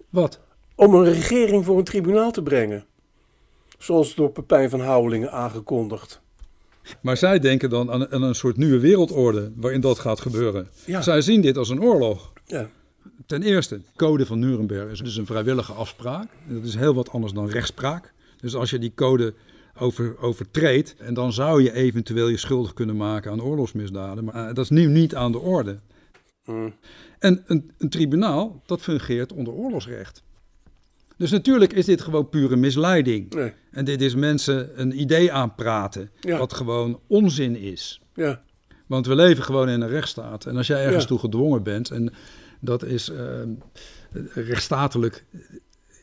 [0.08, 0.40] Wat?
[0.74, 2.84] Om een regering voor een tribunaal te brengen.
[3.78, 6.20] Zoals door Pepijn van Houwelingen aangekondigd.
[7.00, 10.68] Maar zij denken dan aan, aan, een soort nieuwe wereldorde waarin dat gaat gebeuren.
[11.00, 12.32] Zij zien dit als een oorlog.
[12.46, 12.70] Ja.
[13.26, 16.28] Ten eerste, de code van Nuremberg is dus een vrijwillige afspraak.
[16.48, 18.12] Dat is heel wat anders dan rechtspraak.
[18.40, 19.35] Dus als je die code
[19.78, 24.24] over, overtreedt, en dan zou je eventueel je schuldig kunnen maken aan oorlogsmisdaden.
[24.24, 25.78] Maar eh, dat is nu niet aan de orde.
[26.44, 26.74] Mm.
[27.18, 30.22] En een, een tribunaal, dat fungeert onder oorlogsrecht.
[31.16, 33.35] Dus natuurlijk is dit gewoon pure misleiding.
[33.35, 33.52] Nee.
[33.70, 36.38] En dit is mensen een idee aanpraten, Ja.
[36.38, 38.00] wat gewoon onzin is.
[38.14, 38.42] Ja,
[38.87, 40.46] Want we leven gewoon in een rechtsstaat.
[40.46, 41.09] En als jij ergens Ja.
[41.09, 42.12] toe gedwongen bent, en
[42.61, 43.40] dat is eh,
[44.35, 45.25] rechtsstatelijk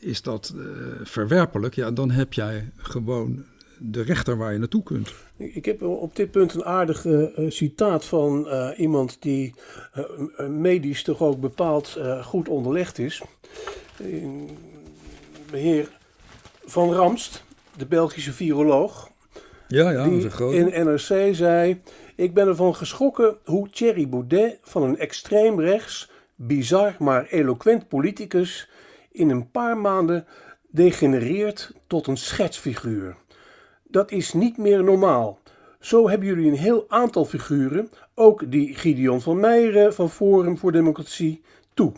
[0.00, 0.62] is dat eh,
[1.02, 3.44] verwerpelijk, ja, dan heb jij gewoon
[3.78, 5.14] de rechter waar je naartoe kunt.
[5.36, 9.54] Ik heb op dit punt een aardig eh, citaat van iemand die
[10.48, 13.22] medisch toch ook bepaald goed onderlegd is.
[15.50, 15.88] De heer
[16.64, 17.44] Van Ramst,
[17.76, 19.10] de Belgische viroloog,
[19.68, 20.54] Ja, ja, dat is die een groot.
[20.54, 21.80] in NRC zei...
[22.18, 28.70] Ik ben ervan geschrokken hoe Thierry Baudet van een extreem rechts, bizar maar eloquent politicus...
[29.10, 30.26] in een paar maanden
[30.70, 33.16] degenereert tot een schetsfiguur.
[33.82, 35.38] Dat is niet meer normaal.
[35.80, 40.72] Zo hebben jullie een heel aantal figuren, ook die Gideon van Meijeren van Forum voor
[40.72, 41.42] Democratie,
[41.74, 41.92] toe.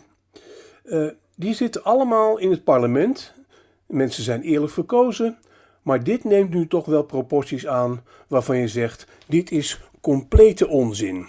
[0.83, 3.33] Eh, die zitten allemaal in het parlement.
[3.87, 5.37] Mensen zijn eerlijk verkozen.
[5.81, 11.25] Maar dit neemt nu toch wel proporties aan waarvan je zegt: dit is complete onzin.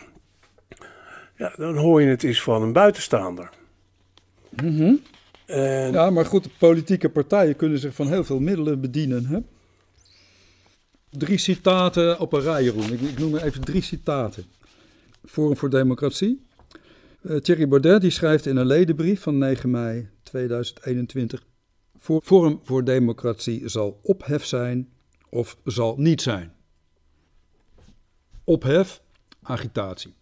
[1.43, 3.51] Ja, dan hoor je het eens van een buitenstaander.
[5.47, 9.27] En, Ja, maar goed, de politieke partijen kunnen zich van heel veel middelen bedienen.
[9.27, 9.39] Hè?
[11.11, 12.93] Drie citaten op een rij, Jeroen.
[12.93, 14.45] Ik, ik noem er even drie citaten.
[15.25, 16.47] Forum voor Democratie.
[17.23, 21.45] Eh, Thierry Baudet die schrijft in een ledenbrief van 9 mei 2021...
[21.99, 24.89] "Voor- Forum voor Democratie zal ophef zijn
[25.29, 26.53] of zal niet zijn.
[28.45, 29.03] Ophef,
[29.43, 30.15] agitatie.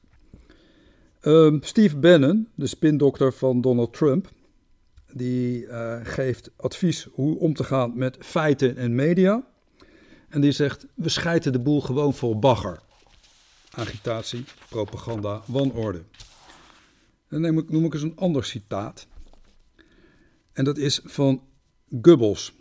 [1.20, 4.28] Ehm, Steve Bannon, de spindokter van Donald Trump,
[5.12, 9.46] die eh, geeft advies hoe om te gaan met feiten en media.
[10.28, 12.80] En die zegt, we schijten de boel gewoon vol bagger.
[13.70, 16.02] Agitatie, propaganda, wanorde.
[17.28, 19.06] Dan neem ik, noem ik eens een ander citaat.
[20.52, 21.42] En dat is van
[22.02, 22.54] Goebbels,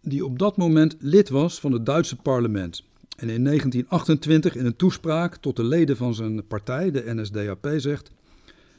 [0.00, 2.84] die op dat moment lid was van het Duitse parlement.
[3.16, 8.10] En in 1928 in een toespraak tot de leden van zijn partij, de NSDAP, zegt...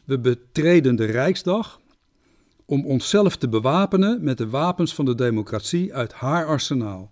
[0.05, 1.81] We betreden de Rijksdag
[2.65, 7.11] om onszelf te bewapenen met de wapens van de democratie uit haar arsenaal.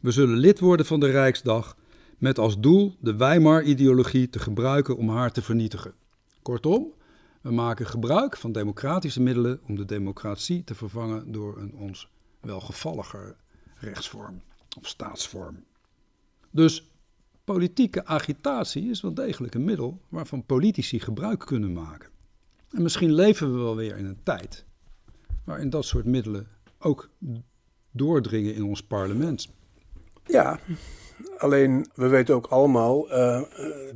[0.00, 1.76] We zullen lid worden van de Rijksdag
[2.18, 5.94] met als doel de Weimar-ideologie te gebruiken om haar te vernietigen.
[6.42, 6.92] Kortom,
[7.40, 12.08] we maken gebruik van democratische middelen om de democratie te vervangen door een ons
[12.40, 13.36] welgevalliger
[13.74, 14.42] rechtsvorm
[14.78, 15.64] of staatsvorm.
[16.50, 16.90] Dus
[17.44, 22.08] politieke agitatie is wel degelijk een middel waarvan politici gebruik kunnen maken.
[22.70, 24.64] En misschien leven we wel weer in een tijd
[25.44, 26.46] waarin dat soort middelen
[26.78, 27.08] ook
[27.90, 29.48] doordringen in ons parlement.
[30.26, 30.58] Ja,
[31.38, 33.42] alleen we weten ook allemaal eh,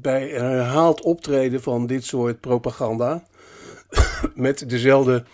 [0.01, 3.25] bij herhaald optreden van dit soort propaganda,
[4.35, 5.25] met dezelfde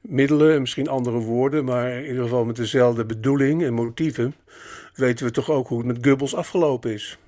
[0.00, 4.34] middelen, en misschien andere woorden, maar in ieder geval met dezelfde bedoeling en motieven,
[4.98, 7.18] weten we toch ook hoe het met Goebbels afgelopen is.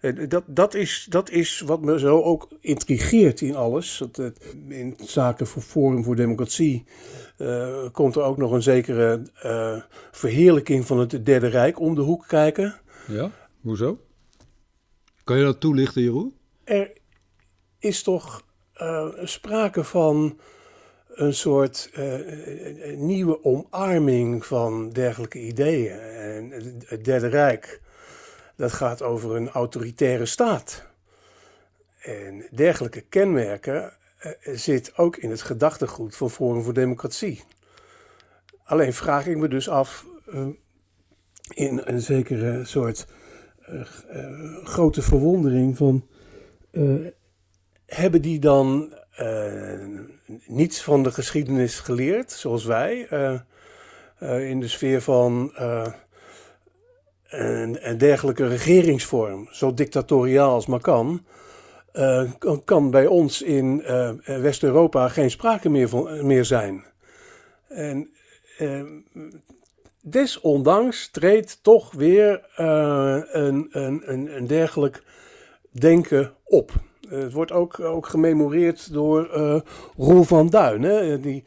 [0.00, 3.96] En dat, dat, is, dat is wat me zo ook intrigeert in alles.
[3.98, 6.84] Dat, het- in zaken voor Forum voor Democratie
[7.36, 12.00] eh, komt er ook nog een zekere eh, verheerlijking van het Derde Rijk om de
[12.00, 12.74] hoek kijken.
[13.08, 13.98] Ja, hoezo?
[15.24, 16.34] Kan je dat toelichten, Jeroen?
[16.64, 16.92] Er
[17.78, 20.38] is toch eh, sprake van
[21.14, 22.14] een soort eh,
[22.96, 25.98] nieuwe omarming van dergelijke ideeën.
[26.00, 27.80] En het- Derde Rijk,
[28.56, 30.86] dat gaat over een autoritaire staat.
[32.00, 37.42] En dergelijke kenmerken eh, zit ook in het gedachtegoed van Forum voor Democratie.
[38.64, 40.46] Alleen vraag ik me dus af, eh,
[41.48, 43.06] in een zekere soort
[43.58, 43.80] eh,
[44.64, 46.08] grote verwondering van...
[47.86, 48.94] hebben die dan
[50.46, 53.34] niets van de geschiedenis geleerd, zoals wij, eh,
[54.18, 55.86] eh, in de sfeer van eh,
[57.28, 61.24] een, een dergelijke regeringsvorm, zo dictatoriaal als maar kan,
[61.94, 62.30] eh,
[62.64, 66.84] kan, bij ons in eh, West-Europa geen sprake meer, van, meer zijn.
[67.68, 68.10] En
[68.58, 68.82] eh,
[70.00, 75.02] desondanks treedt toch weer een, een, een dergelijk
[75.70, 76.72] denken op.
[77.08, 79.60] het wordt ook, ook gememoreerd door uh,
[79.96, 80.82] Roel van Duin.
[80.82, 81.20] Hè?
[81.20, 81.44] Die,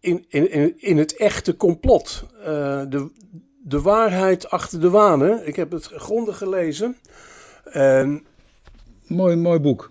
[0.00, 2.24] in, in, in het echte complot.
[2.88, 3.10] De,
[3.62, 5.46] de waarheid achter de wanen.
[5.46, 6.96] Ik heb het grondig gelezen.
[7.64, 8.26] En,
[9.06, 9.90] mooi, mooi boek.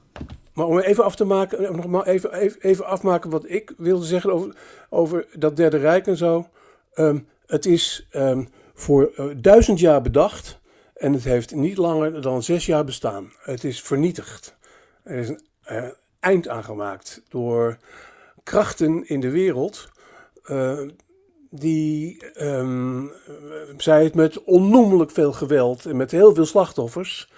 [0.54, 4.06] Maar om even af te maken, nog maar even, even, even afmaken wat ik wilde
[4.06, 4.56] zeggen over,
[4.90, 6.48] over dat Derde Rijk en zo.
[6.96, 10.60] Um, het is um, voor uh, duizend jaar bedacht
[10.96, 13.32] en het heeft niet langer dan zes jaar bestaan.
[13.38, 14.56] Het is vernietigd.
[15.04, 15.42] Er is een
[15.72, 15.88] uh,
[16.20, 17.78] eind aangemaakt door
[18.44, 19.90] krachten in de wereld.
[20.46, 20.80] Uh,
[21.50, 23.12] die, um,
[23.78, 27.32] zij het met onnoemelijk veel geweld en met heel veel slachtoffers,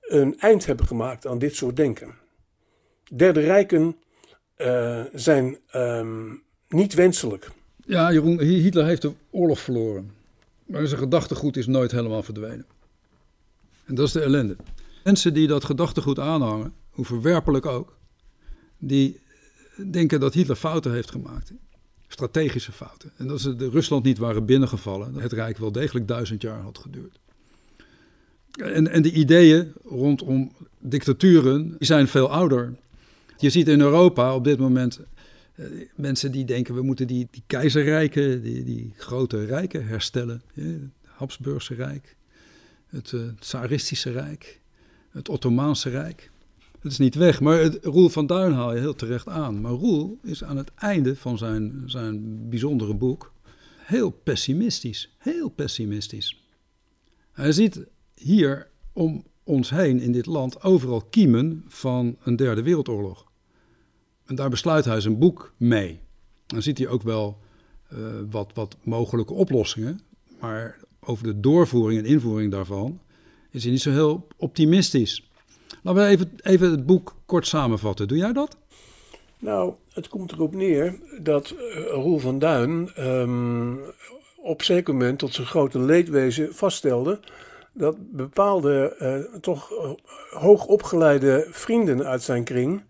[0.00, 2.14] een eind hebben gemaakt aan dit soort denken.
[3.14, 3.96] Derde rijken
[4.56, 7.48] uh, zijn um, niet wenselijk.
[7.84, 10.19] Ja, Jeroen, Hitler heeft de oorlog verloren.
[10.70, 12.66] Maar zijn gedachtegoed is nooit helemaal verdwenen.
[13.84, 14.56] En dat is de ellende.
[15.04, 17.96] Mensen die dat gedachtegoed aanhangen, hoe verwerpelijk ook,
[18.78, 19.20] die
[19.90, 21.52] denken dat Hitler fouten heeft gemaakt.
[22.08, 23.12] Strategische fouten.
[23.16, 25.12] En dat ze de Rusland niet waren binnengevallen.
[25.12, 27.18] Dat het Rijk wel degelijk duizend jaar had geduurd.
[28.50, 32.74] En, en de ideeën rondom dictaturen die zijn veel ouder.
[33.36, 35.00] Je ziet in Europa op dit moment
[35.60, 40.42] uh, mensen die denken we moeten die, die keizerrijken, die, die grote rijken herstellen.
[40.54, 42.16] Het Habsburgse Rijk,
[42.86, 44.60] het uh, Tsaristische Rijk,
[45.10, 46.30] het Ottomaanse Rijk.
[46.80, 49.60] Het is niet weg, maar het, Roel van Duin haal je heel terecht aan.
[49.60, 53.32] Maar Roel is aan het einde van zijn, zijn bijzondere boek
[53.90, 55.14] heel pessimistisch.
[55.18, 56.42] Heel pessimistisch.
[57.32, 63.29] Hij ziet hier om ons heen in dit land overal kiemen van een derde wereldoorlog.
[64.30, 66.00] En daar besluit hij zijn boek mee.
[66.46, 67.38] Dan ziet hij ook wel
[67.92, 67.98] uh,
[68.30, 70.00] wat, wat mogelijke oplossingen.
[70.40, 73.00] Maar over de doorvoering en invoering daarvan
[73.50, 75.30] is hij niet zo heel optimistisch.
[75.82, 78.08] Laten we even, even het boek kort samenvatten.
[78.08, 78.56] Doe jij dat?
[79.38, 83.80] Nou, het komt erop neer dat uh, Roel van Duin um,
[84.36, 87.20] op zeker moment tot zijn grote leedwezen vaststelde
[87.72, 89.72] dat bepaalde uh, toch
[90.30, 92.82] hoogopgeleide vrienden uit zijn kring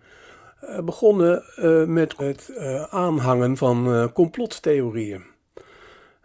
[0.85, 2.53] begonnen uh, met het
[2.91, 5.23] aanhangen van complottheorieën.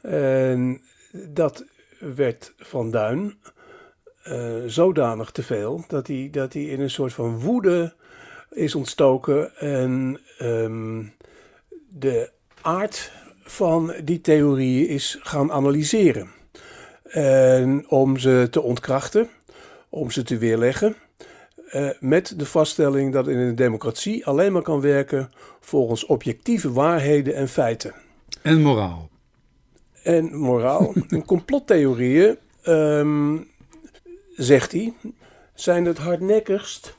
[0.01, 0.81] En
[1.11, 1.65] dat
[1.99, 3.37] werd Van Duin
[4.65, 7.93] zodanig te veel dat hij, dat hij in een soort van woede
[8.51, 11.13] is ontstoken en um,
[11.89, 12.31] de
[12.61, 13.11] aard
[13.43, 16.29] van die theorieën is gaan analyseren.
[17.03, 19.29] En om ze te ontkrachten,
[19.89, 20.95] om ze te weerleggen.
[21.71, 27.35] Uh, met de vaststelling dat in een democratie alleen maar kan werken volgens objectieve waarheden
[27.35, 27.93] en feiten.
[28.41, 29.09] En moraal.
[30.03, 30.93] En moraal.
[31.09, 33.47] en complottheorieën, um,
[34.35, 34.93] zegt hij,
[35.53, 36.95] zijn het hardnekkigst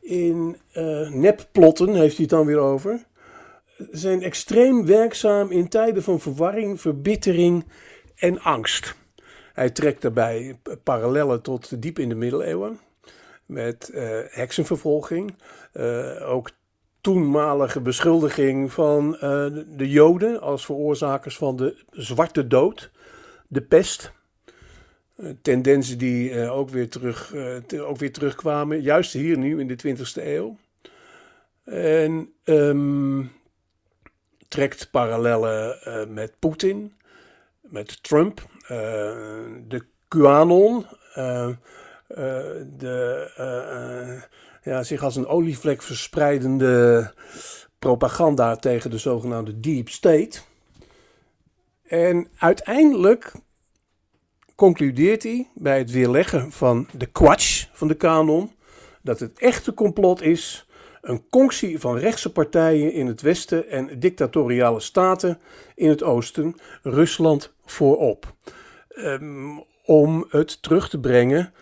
[0.00, 3.04] in uh, nepplotten, heeft hij het dan weer over.
[3.90, 7.64] Zijn extreem werkzaam in tijden van verwarring, verbittering
[8.16, 8.94] en angst.
[9.52, 12.78] Hij trekt daarbij parallellen tot diep in de middeleeuwen.
[13.50, 15.34] Met uh, heksenvervolging.
[15.74, 16.50] Uh, ook
[17.00, 19.20] toenmalige beschuldiging van uh,
[19.66, 22.90] de Joden als veroorzakers van de zwarte dood.
[23.48, 24.12] De pest.
[25.42, 27.34] tendensen die ook, weer terug,
[27.80, 28.82] ook weer terugkwamen.
[28.82, 30.56] Juist hier nu in de 20e eeuw.
[31.64, 33.32] En um,
[34.48, 35.78] trekt parallellen
[36.14, 36.92] met Poetin.
[37.60, 38.76] Met Trump eh,
[39.68, 41.56] de QAnon, eh, eh,
[42.76, 44.22] de,
[44.62, 47.12] ja, zich als een olievlek verspreidende
[47.78, 50.40] propaganda tegen de zogenaamde deep state.
[51.82, 53.32] En uiteindelijk
[54.54, 58.52] concludeert hij bij het weerleggen van de kwatsch van de kanon
[59.02, 60.66] dat het echte complot is
[61.00, 65.40] een conctie van rechtse partijen in het westen en dictatoriale staten
[65.74, 68.34] in het oosten, Rusland voorop
[68.96, 71.52] um, om het terug te brengen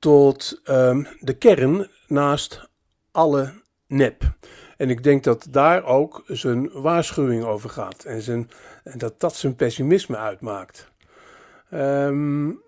[0.00, 2.68] tot um, de kern naast
[3.10, 3.52] alle
[3.86, 4.38] nep.
[4.76, 8.50] En ik denk dat daar ook zijn waarschuwing over gaat en, zijn,
[8.84, 10.90] en dat dat zijn pessimisme uitmaakt.
[11.72, 12.62] Um,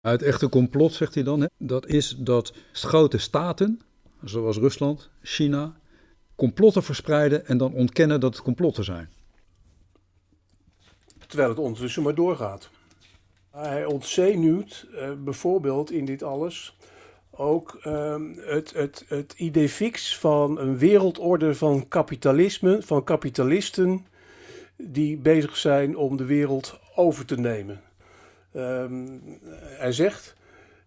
[0.00, 1.46] het echte complot, zegt hij dan, hè?
[1.58, 3.80] dat is dat grote staten,
[4.24, 5.76] zoals Rusland, China,
[6.34, 9.08] complotten verspreiden en dan ontkennen dat het complotten zijn.
[11.26, 12.70] Terwijl het ondertussen maar doorgaat.
[13.50, 16.76] Hij ontzenuwt uh, bijvoorbeeld in dit alles
[17.30, 24.06] ook uh, het, het, het idee fix van een wereldorde van kapitalisme, van kapitalisten,
[24.76, 27.80] die bezig zijn om de wereld over te nemen.
[28.52, 29.06] Ehm,
[29.62, 30.34] hij zegt,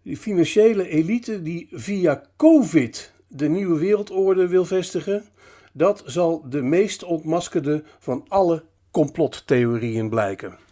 [0.02, 5.24] die financiële elite die via COVID de nieuwe wereldorde wil vestigen,
[5.72, 10.63] dat zal de meest ontmaskerde van alle complottheorieën blijken.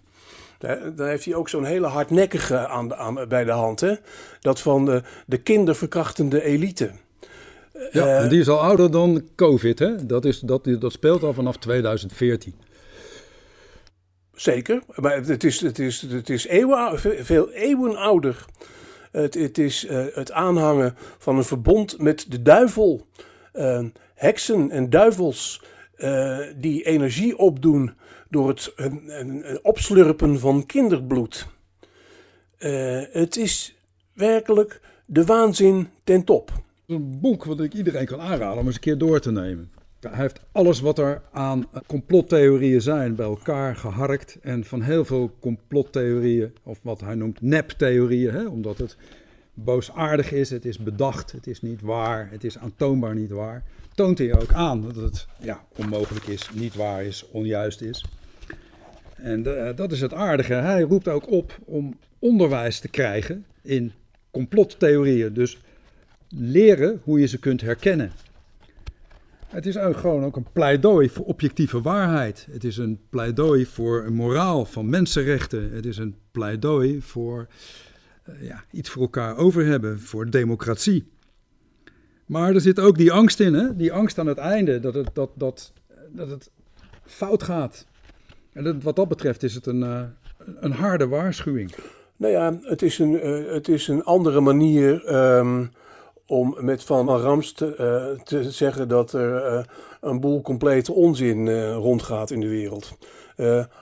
[0.63, 3.81] Daar, heeft hij ook zo'n hele hardnekkige aan, aan, bij de hand.
[3.81, 3.95] Hè?
[4.41, 6.91] Dat van de, de kinderverkrachtende elite.
[7.91, 9.79] Ja, en die is al ouder dan COVID.
[9.79, 10.07] Hè?
[10.07, 12.55] Dat, is, dat, dat speelt al vanaf 2014.
[14.35, 18.45] Zeker, maar het is, het is, het is eeuwen, veel eeuwen ouder.
[19.11, 23.07] Het, het is uh, het aanhangen van een verbond met de duivel.
[23.55, 23.85] Uh,
[24.15, 25.63] heksen en duivels
[26.57, 27.93] die energie opdoen
[28.33, 28.73] door het
[29.63, 31.47] opslurpen van kinderbloed.
[33.13, 33.77] het is
[34.13, 36.53] werkelijk de waanzin ten top.
[36.87, 39.71] Een boek wat ik iedereen kan aanraden om eens een keer door te nemen.
[40.01, 44.39] Hij heeft alles wat er aan complottheorieën zijn bij elkaar geharkt.
[44.41, 48.97] En van heel veel complottheorieën, of wat hij noemt neptheorieën, hè, omdat het
[49.55, 53.65] boosaardig is, het is bedacht, het is niet waar, het is aantoonbaar niet waar.
[53.95, 58.05] Toont hij ook aan dat het ja, onmogelijk is, niet waar is, onjuist is.
[59.23, 60.55] En eh, dat is het aardige.
[60.55, 63.93] Hij roept ook op om onderwijs te krijgen in
[64.31, 65.33] complottheorieën.
[65.33, 65.61] Dus
[66.29, 68.13] leren hoe je ze kunt herkennen.
[69.47, 72.47] Het is ook gewoon ook een pleidooi voor objectieve waarheid.
[72.51, 75.73] Het is een pleidooi voor een moraal van mensenrechten.
[75.73, 77.47] Het is een pleidooi voor
[78.29, 81.11] uh, ja, iets voor elkaar over hebben, voor democratie.
[82.27, 83.77] Maar er zit ook die angst in, hè?
[83.77, 85.73] die angst aan het einde, dat het, dat, dat,
[86.09, 86.51] dat het
[87.05, 87.87] fout gaat.
[88.53, 90.01] En wat dat betreft is het een, uh,
[90.61, 91.75] een harde waarschuwing.
[92.17, 95.71] Nou ja, het is een, uh, het is een andere manier um,
[96.27, 99.67] om met Van Rams te, uh, te zeggen dat er
[100.01, 102.97] een boel complete onzin rondgaat in de wereld.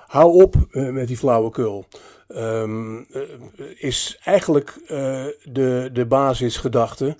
[0.07, 1.85] hou op met die flauwekul.
[2.29, 3.07] Um,
[3.75, 4.81] is eigenlijk
[5.45, 7.16] de, de basisgedachte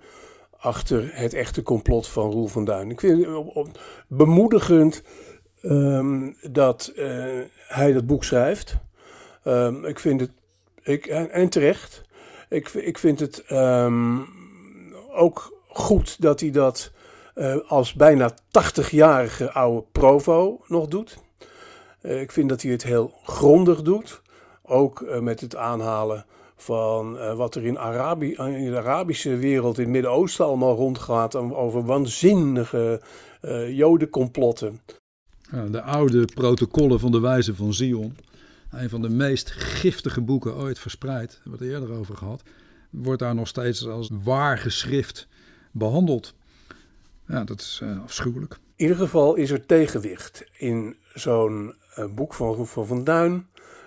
[0.61, 2.91] achter het echte complot van Roel van Duin.
[2.91, 5.03] Ik vind het bemoedigend
[5.63, 6.93] um, dat
[7.69, 8.77] hij dat boek schrijft.
[9.45, 10.31] Um, ik vind het,
[10.83, 12.03] ik, en, terecht,
[12.49, 13.51] ik, ik vind het
[15.13, 16.93] ook goed dat hij dat
[17.35, 21.19] uh, als bijna 80-jarige oude provo nog doet.
[22.03, 24.23] Uh, ik vind dat hij het heel grondig doet.
[24.63, 26.25] Ook uh, met het aanhalen
[26.57, 31.35] van wat er in, Arabi in, de Arabische wereld, in het Midden-Oosten allemaal rondgaat.
[31.37, 33.01] Over waanzinnige
[33.69, 34.81] jodencomplotten.
[35.53, 38.17] Ja, de oude protocollen van de wijze van Zion.
[38.71, 41.29] Een van de meest giftige boeken ooit verspreid.
[41.31, 42.43] Daar hebben we het eerder over gehad
[42.91, 45.29] wordt daar nog steeds als waar geschrift
[45.71, 46.35] behandeld.
[47.27, 48.53] Ja, dat is uh, afschuwelijk.
[48.53, 53.47] In ieder geval is er tegenwicht in zo'n uh, boek van Van van Duin,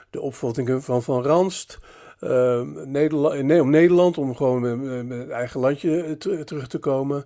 [0.09, 1.79] de opvattingen van Van Ranst.
[2.21, 7.25] Uh, Nederland, nee, om Nederland, om gewoon met, met het eigen landje terug te komen,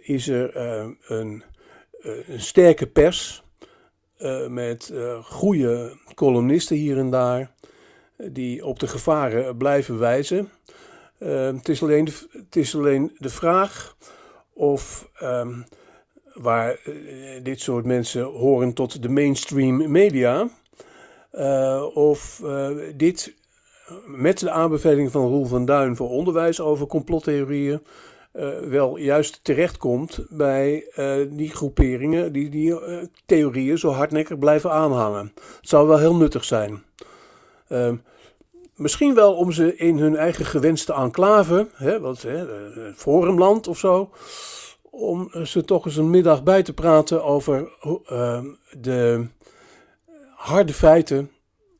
[0.00, 1.44] is er een, een,
[2.36, 3.41] sterke pers
[4.48, 4.92] met
[5.22, 7.50] goede columnisten hier en daar,
[8.16, 10.50] die op de gevaren blijven wijzen.
[11.18, 13.96] Ehm, het, is alleen de, het is alleen de vraag
[14.52, 15.64] of um,
[16.34, 20.48] waar uh, dit soort mensen horen tot de mainstream media,
[21.32, 23.34] uh, of uh, dit
[24.06, 27.82] met de aanbeveling van Roel van Duin voor onderwijs over complottheorieën
[28.68, 30.86] wel juist terechtkomt bij
[31.30, 32.74] die groeperingen die die
[33.26, 35.32] theorieën zo hardnekkig blijven aanhangen.
[35.34, 36.82] Het zou wel heel nuttig zijn.
[37.68, 37.92] Uh,
[38.82, 42.46] Misschien wel om ze in hun eigen gewenste enclave, hè, wat, hè,
[42.94, 44.10] forumland of zo,
[44.90, 47.68] om ze toch eens een middag bij te praten over
[48.12, 48.42] uh,
[48.80, 49.26] de
[50.36, 51.30] harde feiten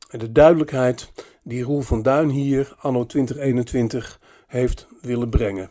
[0.09, 1.11] en de duidelijkheid
[1.43, 5.69] die Roel van Duin hier anno 2021 heeft willen brengen.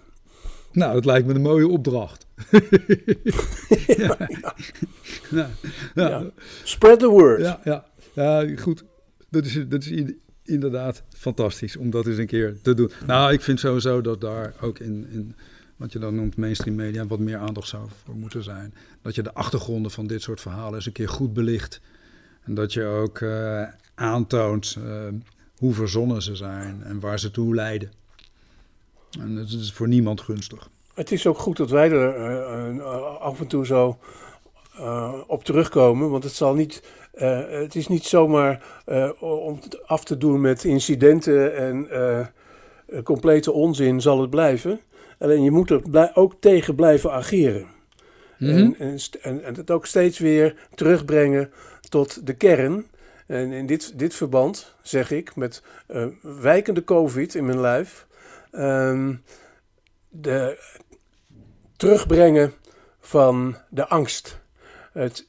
[0.72, 2.26] Nou, het lijkt me een mooie opdracht.
[3.86, 4.54] ja, ja.
[5.30, 5.50] Ja,
[5.94, 6.30] ja.
[6.64, 7.40] Spread the word.
[7.40, 7.86] Ja, ja.
[8.14, 8.84] ja goed.
[9.30, 10.12] Dat is, dat is
[10.44, 12.90] inderdaad fantastisch om dat eens een keer te doen.
[13.06, 15.34] Nou, ik vind sowieso dat daar ook in, in
[15.76, 18.74] wat je dan noemt mainstream media, wat meer aandacht zou voor moeten zijn.
[19.02, 21.80] Dat je de achtergronden van dit soort verhalen eens een keer goed belicht.
[22.42, 23.62] En dat je ook uh,
[23.94, 25.02] aantoont uh,
[25.56, 27.90] hoe verzonnen ze zijn en waar ze toe leiden.
[29.20, 30.68] En dat is voor niemand gunstig.
[30.94, 33.98] Het is ook goed dat wij er uh, af en toe zo
[35.26, 36.82] op terugkomen, want het zal niet
[37.14, 41.88] uh, het is niet zomaar uh, om het af te doen met incidenten en
[43.04, 44.80] complete onzin zal het blijven.
[45.18, 47.66] Alleen je moet er ook tegen blijven ageren.
[48.38, 48.74] Mm -hmm.
[48.78, 51.50] en, en, en, het ook steeds weer terugbrengen
[51.88, 52.86] tot de kern.
[53.26, 55.62] En in dit, dit verband zeg ik, met
[56.22, 58.06] wijkende COVID in mijn lijf,
[58.52, 59.16] uh,
[60.08, 60.58] de
[61.76, 62.52] terugbrengen
[63.00, 64.40] van de angst.
[64.92, 65.28] Het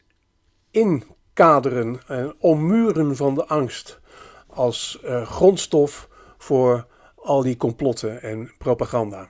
[0.71, 3.99] inkaderen en ommuren van de angst
[4.47, 9.30] als uh, grondstof voor al die complotten en propaganda.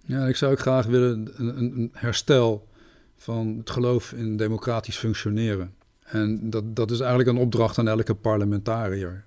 [0.00, 2.68] Ja, ik zou ook graag willen een, een herstel
[3.16, 5.74] van het geloof in democratisch functioneren.
[6.02, 9.24] En dat, dat is eigenlijk een opdracht aan elke parlementariër.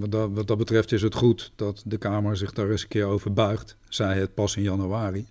[0.00, 3.04] Wat dat, wat betreft is het goed dat de Kamer zich daar eens een keer
[3.04, 5.26] over buigt, zei het pas in januari.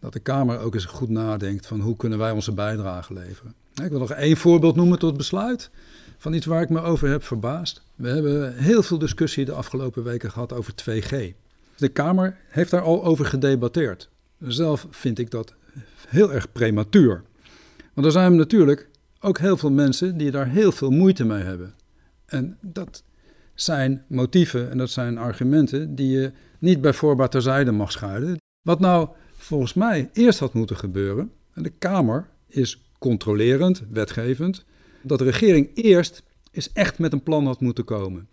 [0.00, 3.54] Dat de Kamer ook eens goed nadenkt van hoe kunnen wij onze bijdrage leveren.
[3.82, 5.70] Ik wil nog één voorbeeld noemen tot besluit
[6.18, 7.82] van iets waar ik me over heb verbaasd.
[7.94, 11.34] We hebben heel veel discussie de afgelopen weken gehad over 2G.
[11.76, 14.08] De Kamer heeft daar al over gedebatteerd.
[14.38, 15.54] Zelf vind ik dat
[16.08, 17.22] heel erg prematuur.
[17.94, 18.88] Want er zijn natuurlijk
[19.20, 21.74] ook heel veel mensen die daar heel veel moeite mee hebben.
[22.26, 23.02] En dat
[23.56, 28.40] zijn motieven en dat zijn argumenten die je niet bij voorbaat terzijde mag schuilen.
[28.62, 34.64] Wat nou volgens mij eerst had moeten gebeuren, en de Kamer is controlerend, wetgevend,
[35.02, 38.28] dat de regering eerst is echt met een plan had moeten komen.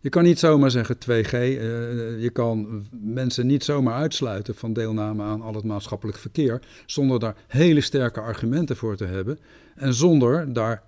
[0.00, 1.32] Je kan niet zomaar zeggen 2G.
[1.32, 6.60] Uh, eh, je kan mensen niet zomaar uitsluiten van deelname aan al het maatschappelijk verkeer.
[6.86, 9.38] zonder daar hele sterke argumenten voor te hebben.
[9.78, 10.82] En zonder daar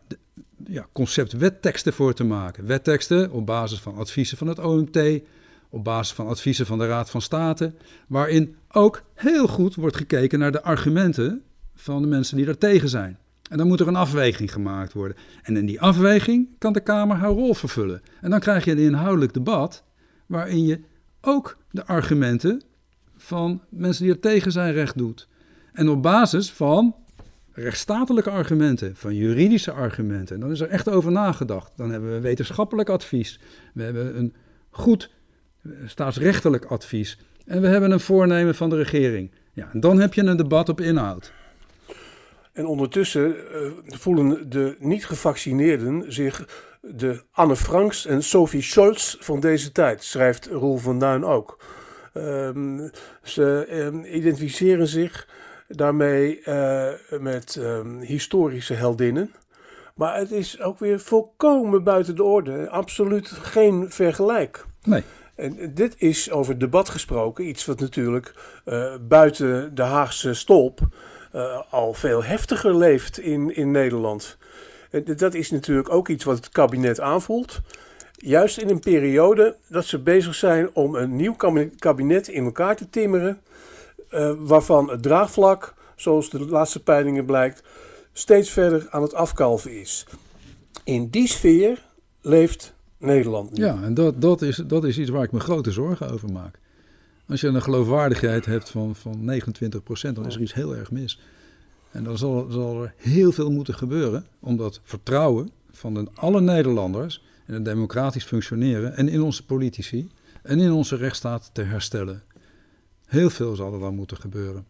[0.67, 2.67] ja, concept wetteksten voor te maken.
[2.67, 5.21] Wetteksten op basis van adviezen van het OMT.
[5.69, 7.73] op basis van adviezen van de Raad van State.
[8.09, 11.43] waarin ook heel goed wordt gekeken naar de argumenten
[11.75, 13.19] van de mensen die er tegen zijn.
[13.51, 15.17] En dan moet er een afweging gemaakt worden.
[15.43, 18.03] En in die afweging kan de Kamer haar rol vervullen.
[18.21, 19.85] En dan krijg je een inhoudelijk debat
[20.27, 20.81] waarin je
[21.21, 22.63] ook de argumenten
[23.17, 25.29] van mensen die er tegen zijn recht doet.
[25.73, 26.95] En op basis van
[27.53, 31.73] rechtsstatelijke argumenten, van juridische argumenten, dan is er echt over nagedacht.
[31.77, 33.41] Dan hebben we wetenschappelijk advies,
[33.75, 34.35] we hebben een
[34.71, 35.11] goed
[35.87, 39.31] staatsrechtelijk advies en we hebben een voornemen van de regering.
[39.53, 41.33] Ja, en dan heb je een debat op inhoud.
[42.53, 46.49] En ondertussen uh, voelen de niet-gevaccineerden zich
[46.81, 51.59] de Anne Franks en Sophie Scholz van deze tijd, schrijft Roel van Duin ook.
[52.15, 52.91] Um,
[53.23, 55.29] ze um, identificeren zich
[55.77, 56.87] daarmee uh,
[57.21, 59.35] met um, historische heldinnen.
[59.95, 62.69] Maar het is ook weer volkomen buiten de orde.
[62.69, 64.65] Absoluut geen vergelijk.
[64.85, 65.03] Nee.
[65.35, 70.81] En dit is over debat gesproken, iets wat natuurlijk uh, buiten de Haagse stolp
[71.35, 74.37] uh, al veel heftiger leeft in, in Nederland.
[74.91, 77.61] En dat is natuurlijk ook iets wat het kabinet aanvoelt.
[78.13, 81.37] Juist in een periode dat ze bezig zijn om een nieuw
[81.79, 83.41] kabinet in elkaar te timmeren,
[84.11, 87.63] uh, waarvan het draagvlak, zoals de laatste peilingen blijkt,
[88.13, 90.07] steeds verder aan het afkalven is.
[90.85, 91.87] In die sfeer
[92.21, 93.65] leeft Nederland nu.
[93.65, 96.59] Ja, en dat, dat, is, dat is iets waar ik me grote zorgen over maak.
[97.29, 101.21] Als je een geloofwaardigheid hebt van, van 29% dan is er iets heel erg mis.
[101.91, 106.41] En dan zal, zal er heel veel moeten gebeuren om dat vertrouwen van de, alle
[106.41, 110.11] Nederlanders in het democratisch functioneren en in onze politici
[110.43, 112.23] en in onze rechtsstaat te herstellen.
[113.11, 114.67] Heel veel zal er dan moeten gebeuren.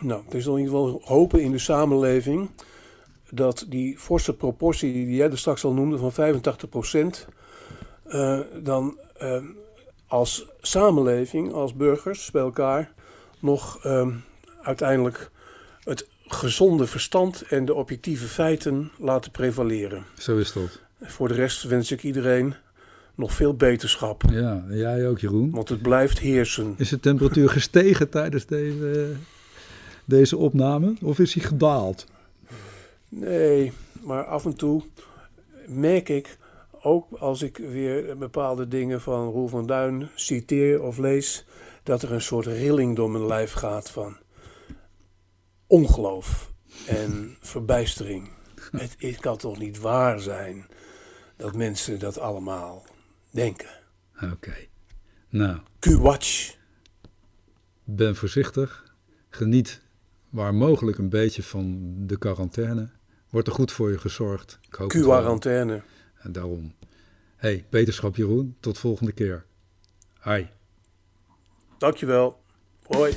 [0.00, 2.50] Nou, er is in ieder geval hopen in de samenleving
[3.30, 7.26] dat die forse proportie die jij er straks al noemde van 85 procent,
[8.06, 9.42] uh, dan uh,
[10.06, 12.92] als samenleving, als burgers bij elkaar,
[13.38, 14.08] nog uh,
[14.62, 15.30] uiteindelijk
[15.84, 20.04] het gezonde verstand en de objectieve feiten laten prevaleren.
[20.18, 20.80] Zo is dat.
[21.00, 22.54] Voor de rest wens ik iedereen
[23.16, 24.22] nog veel beterschap.
[24.30, 25.50] Ja, jij ook Jeroen.
[25.50, 26.74] Want het blijft heersen.
[26.76, 29.12] Is de temperatuur gestegen tijdens deze,
[30.04, 32.06] deze opname of is hij gedaald?
[33.08, 34.82] Nee, maar af en toe
[35.66, 36.38] merk ik
[36.80, 41.46] ook als ik weer bepaalde dingen van Roel van Duin citeer of lees,
[41.82, 44.16] dat er een soort rilling door mijn lijf gaat van
[45.66, 46.52] ongeloof
[46.86, 48.28] en verbijstering.
[48.70, 50.66] Het, het kan toch niet waar zijn
[51.36, 52.84] dat mensen dat allemaal
[53.36, 53.68] denken.
[54.32, 54.54] Oké.
[55.28, 55.58] Nou.
[55.78, 56.56] Q-watch.
[57.84, 58.94] Ben voorzichtig.
[59.28, 59.80] Geniet
[60.30, 62.88] waar mogelijk een beetje van de quarantaine.
[63.30, 64.58] Wordt er goed voor je gezorgd.
[64.86, 65.82] Quarantaine.
[66.18, 66.74] En daarom.
[67.36, 68.56] hey, beterschap Jeroen.
[68.60, 69.44] Tot volgende keer.
[70.22, 70.46] Hi.
[71.78, 72.40] Dankjewel.
[72.82, 73.14] Hoi.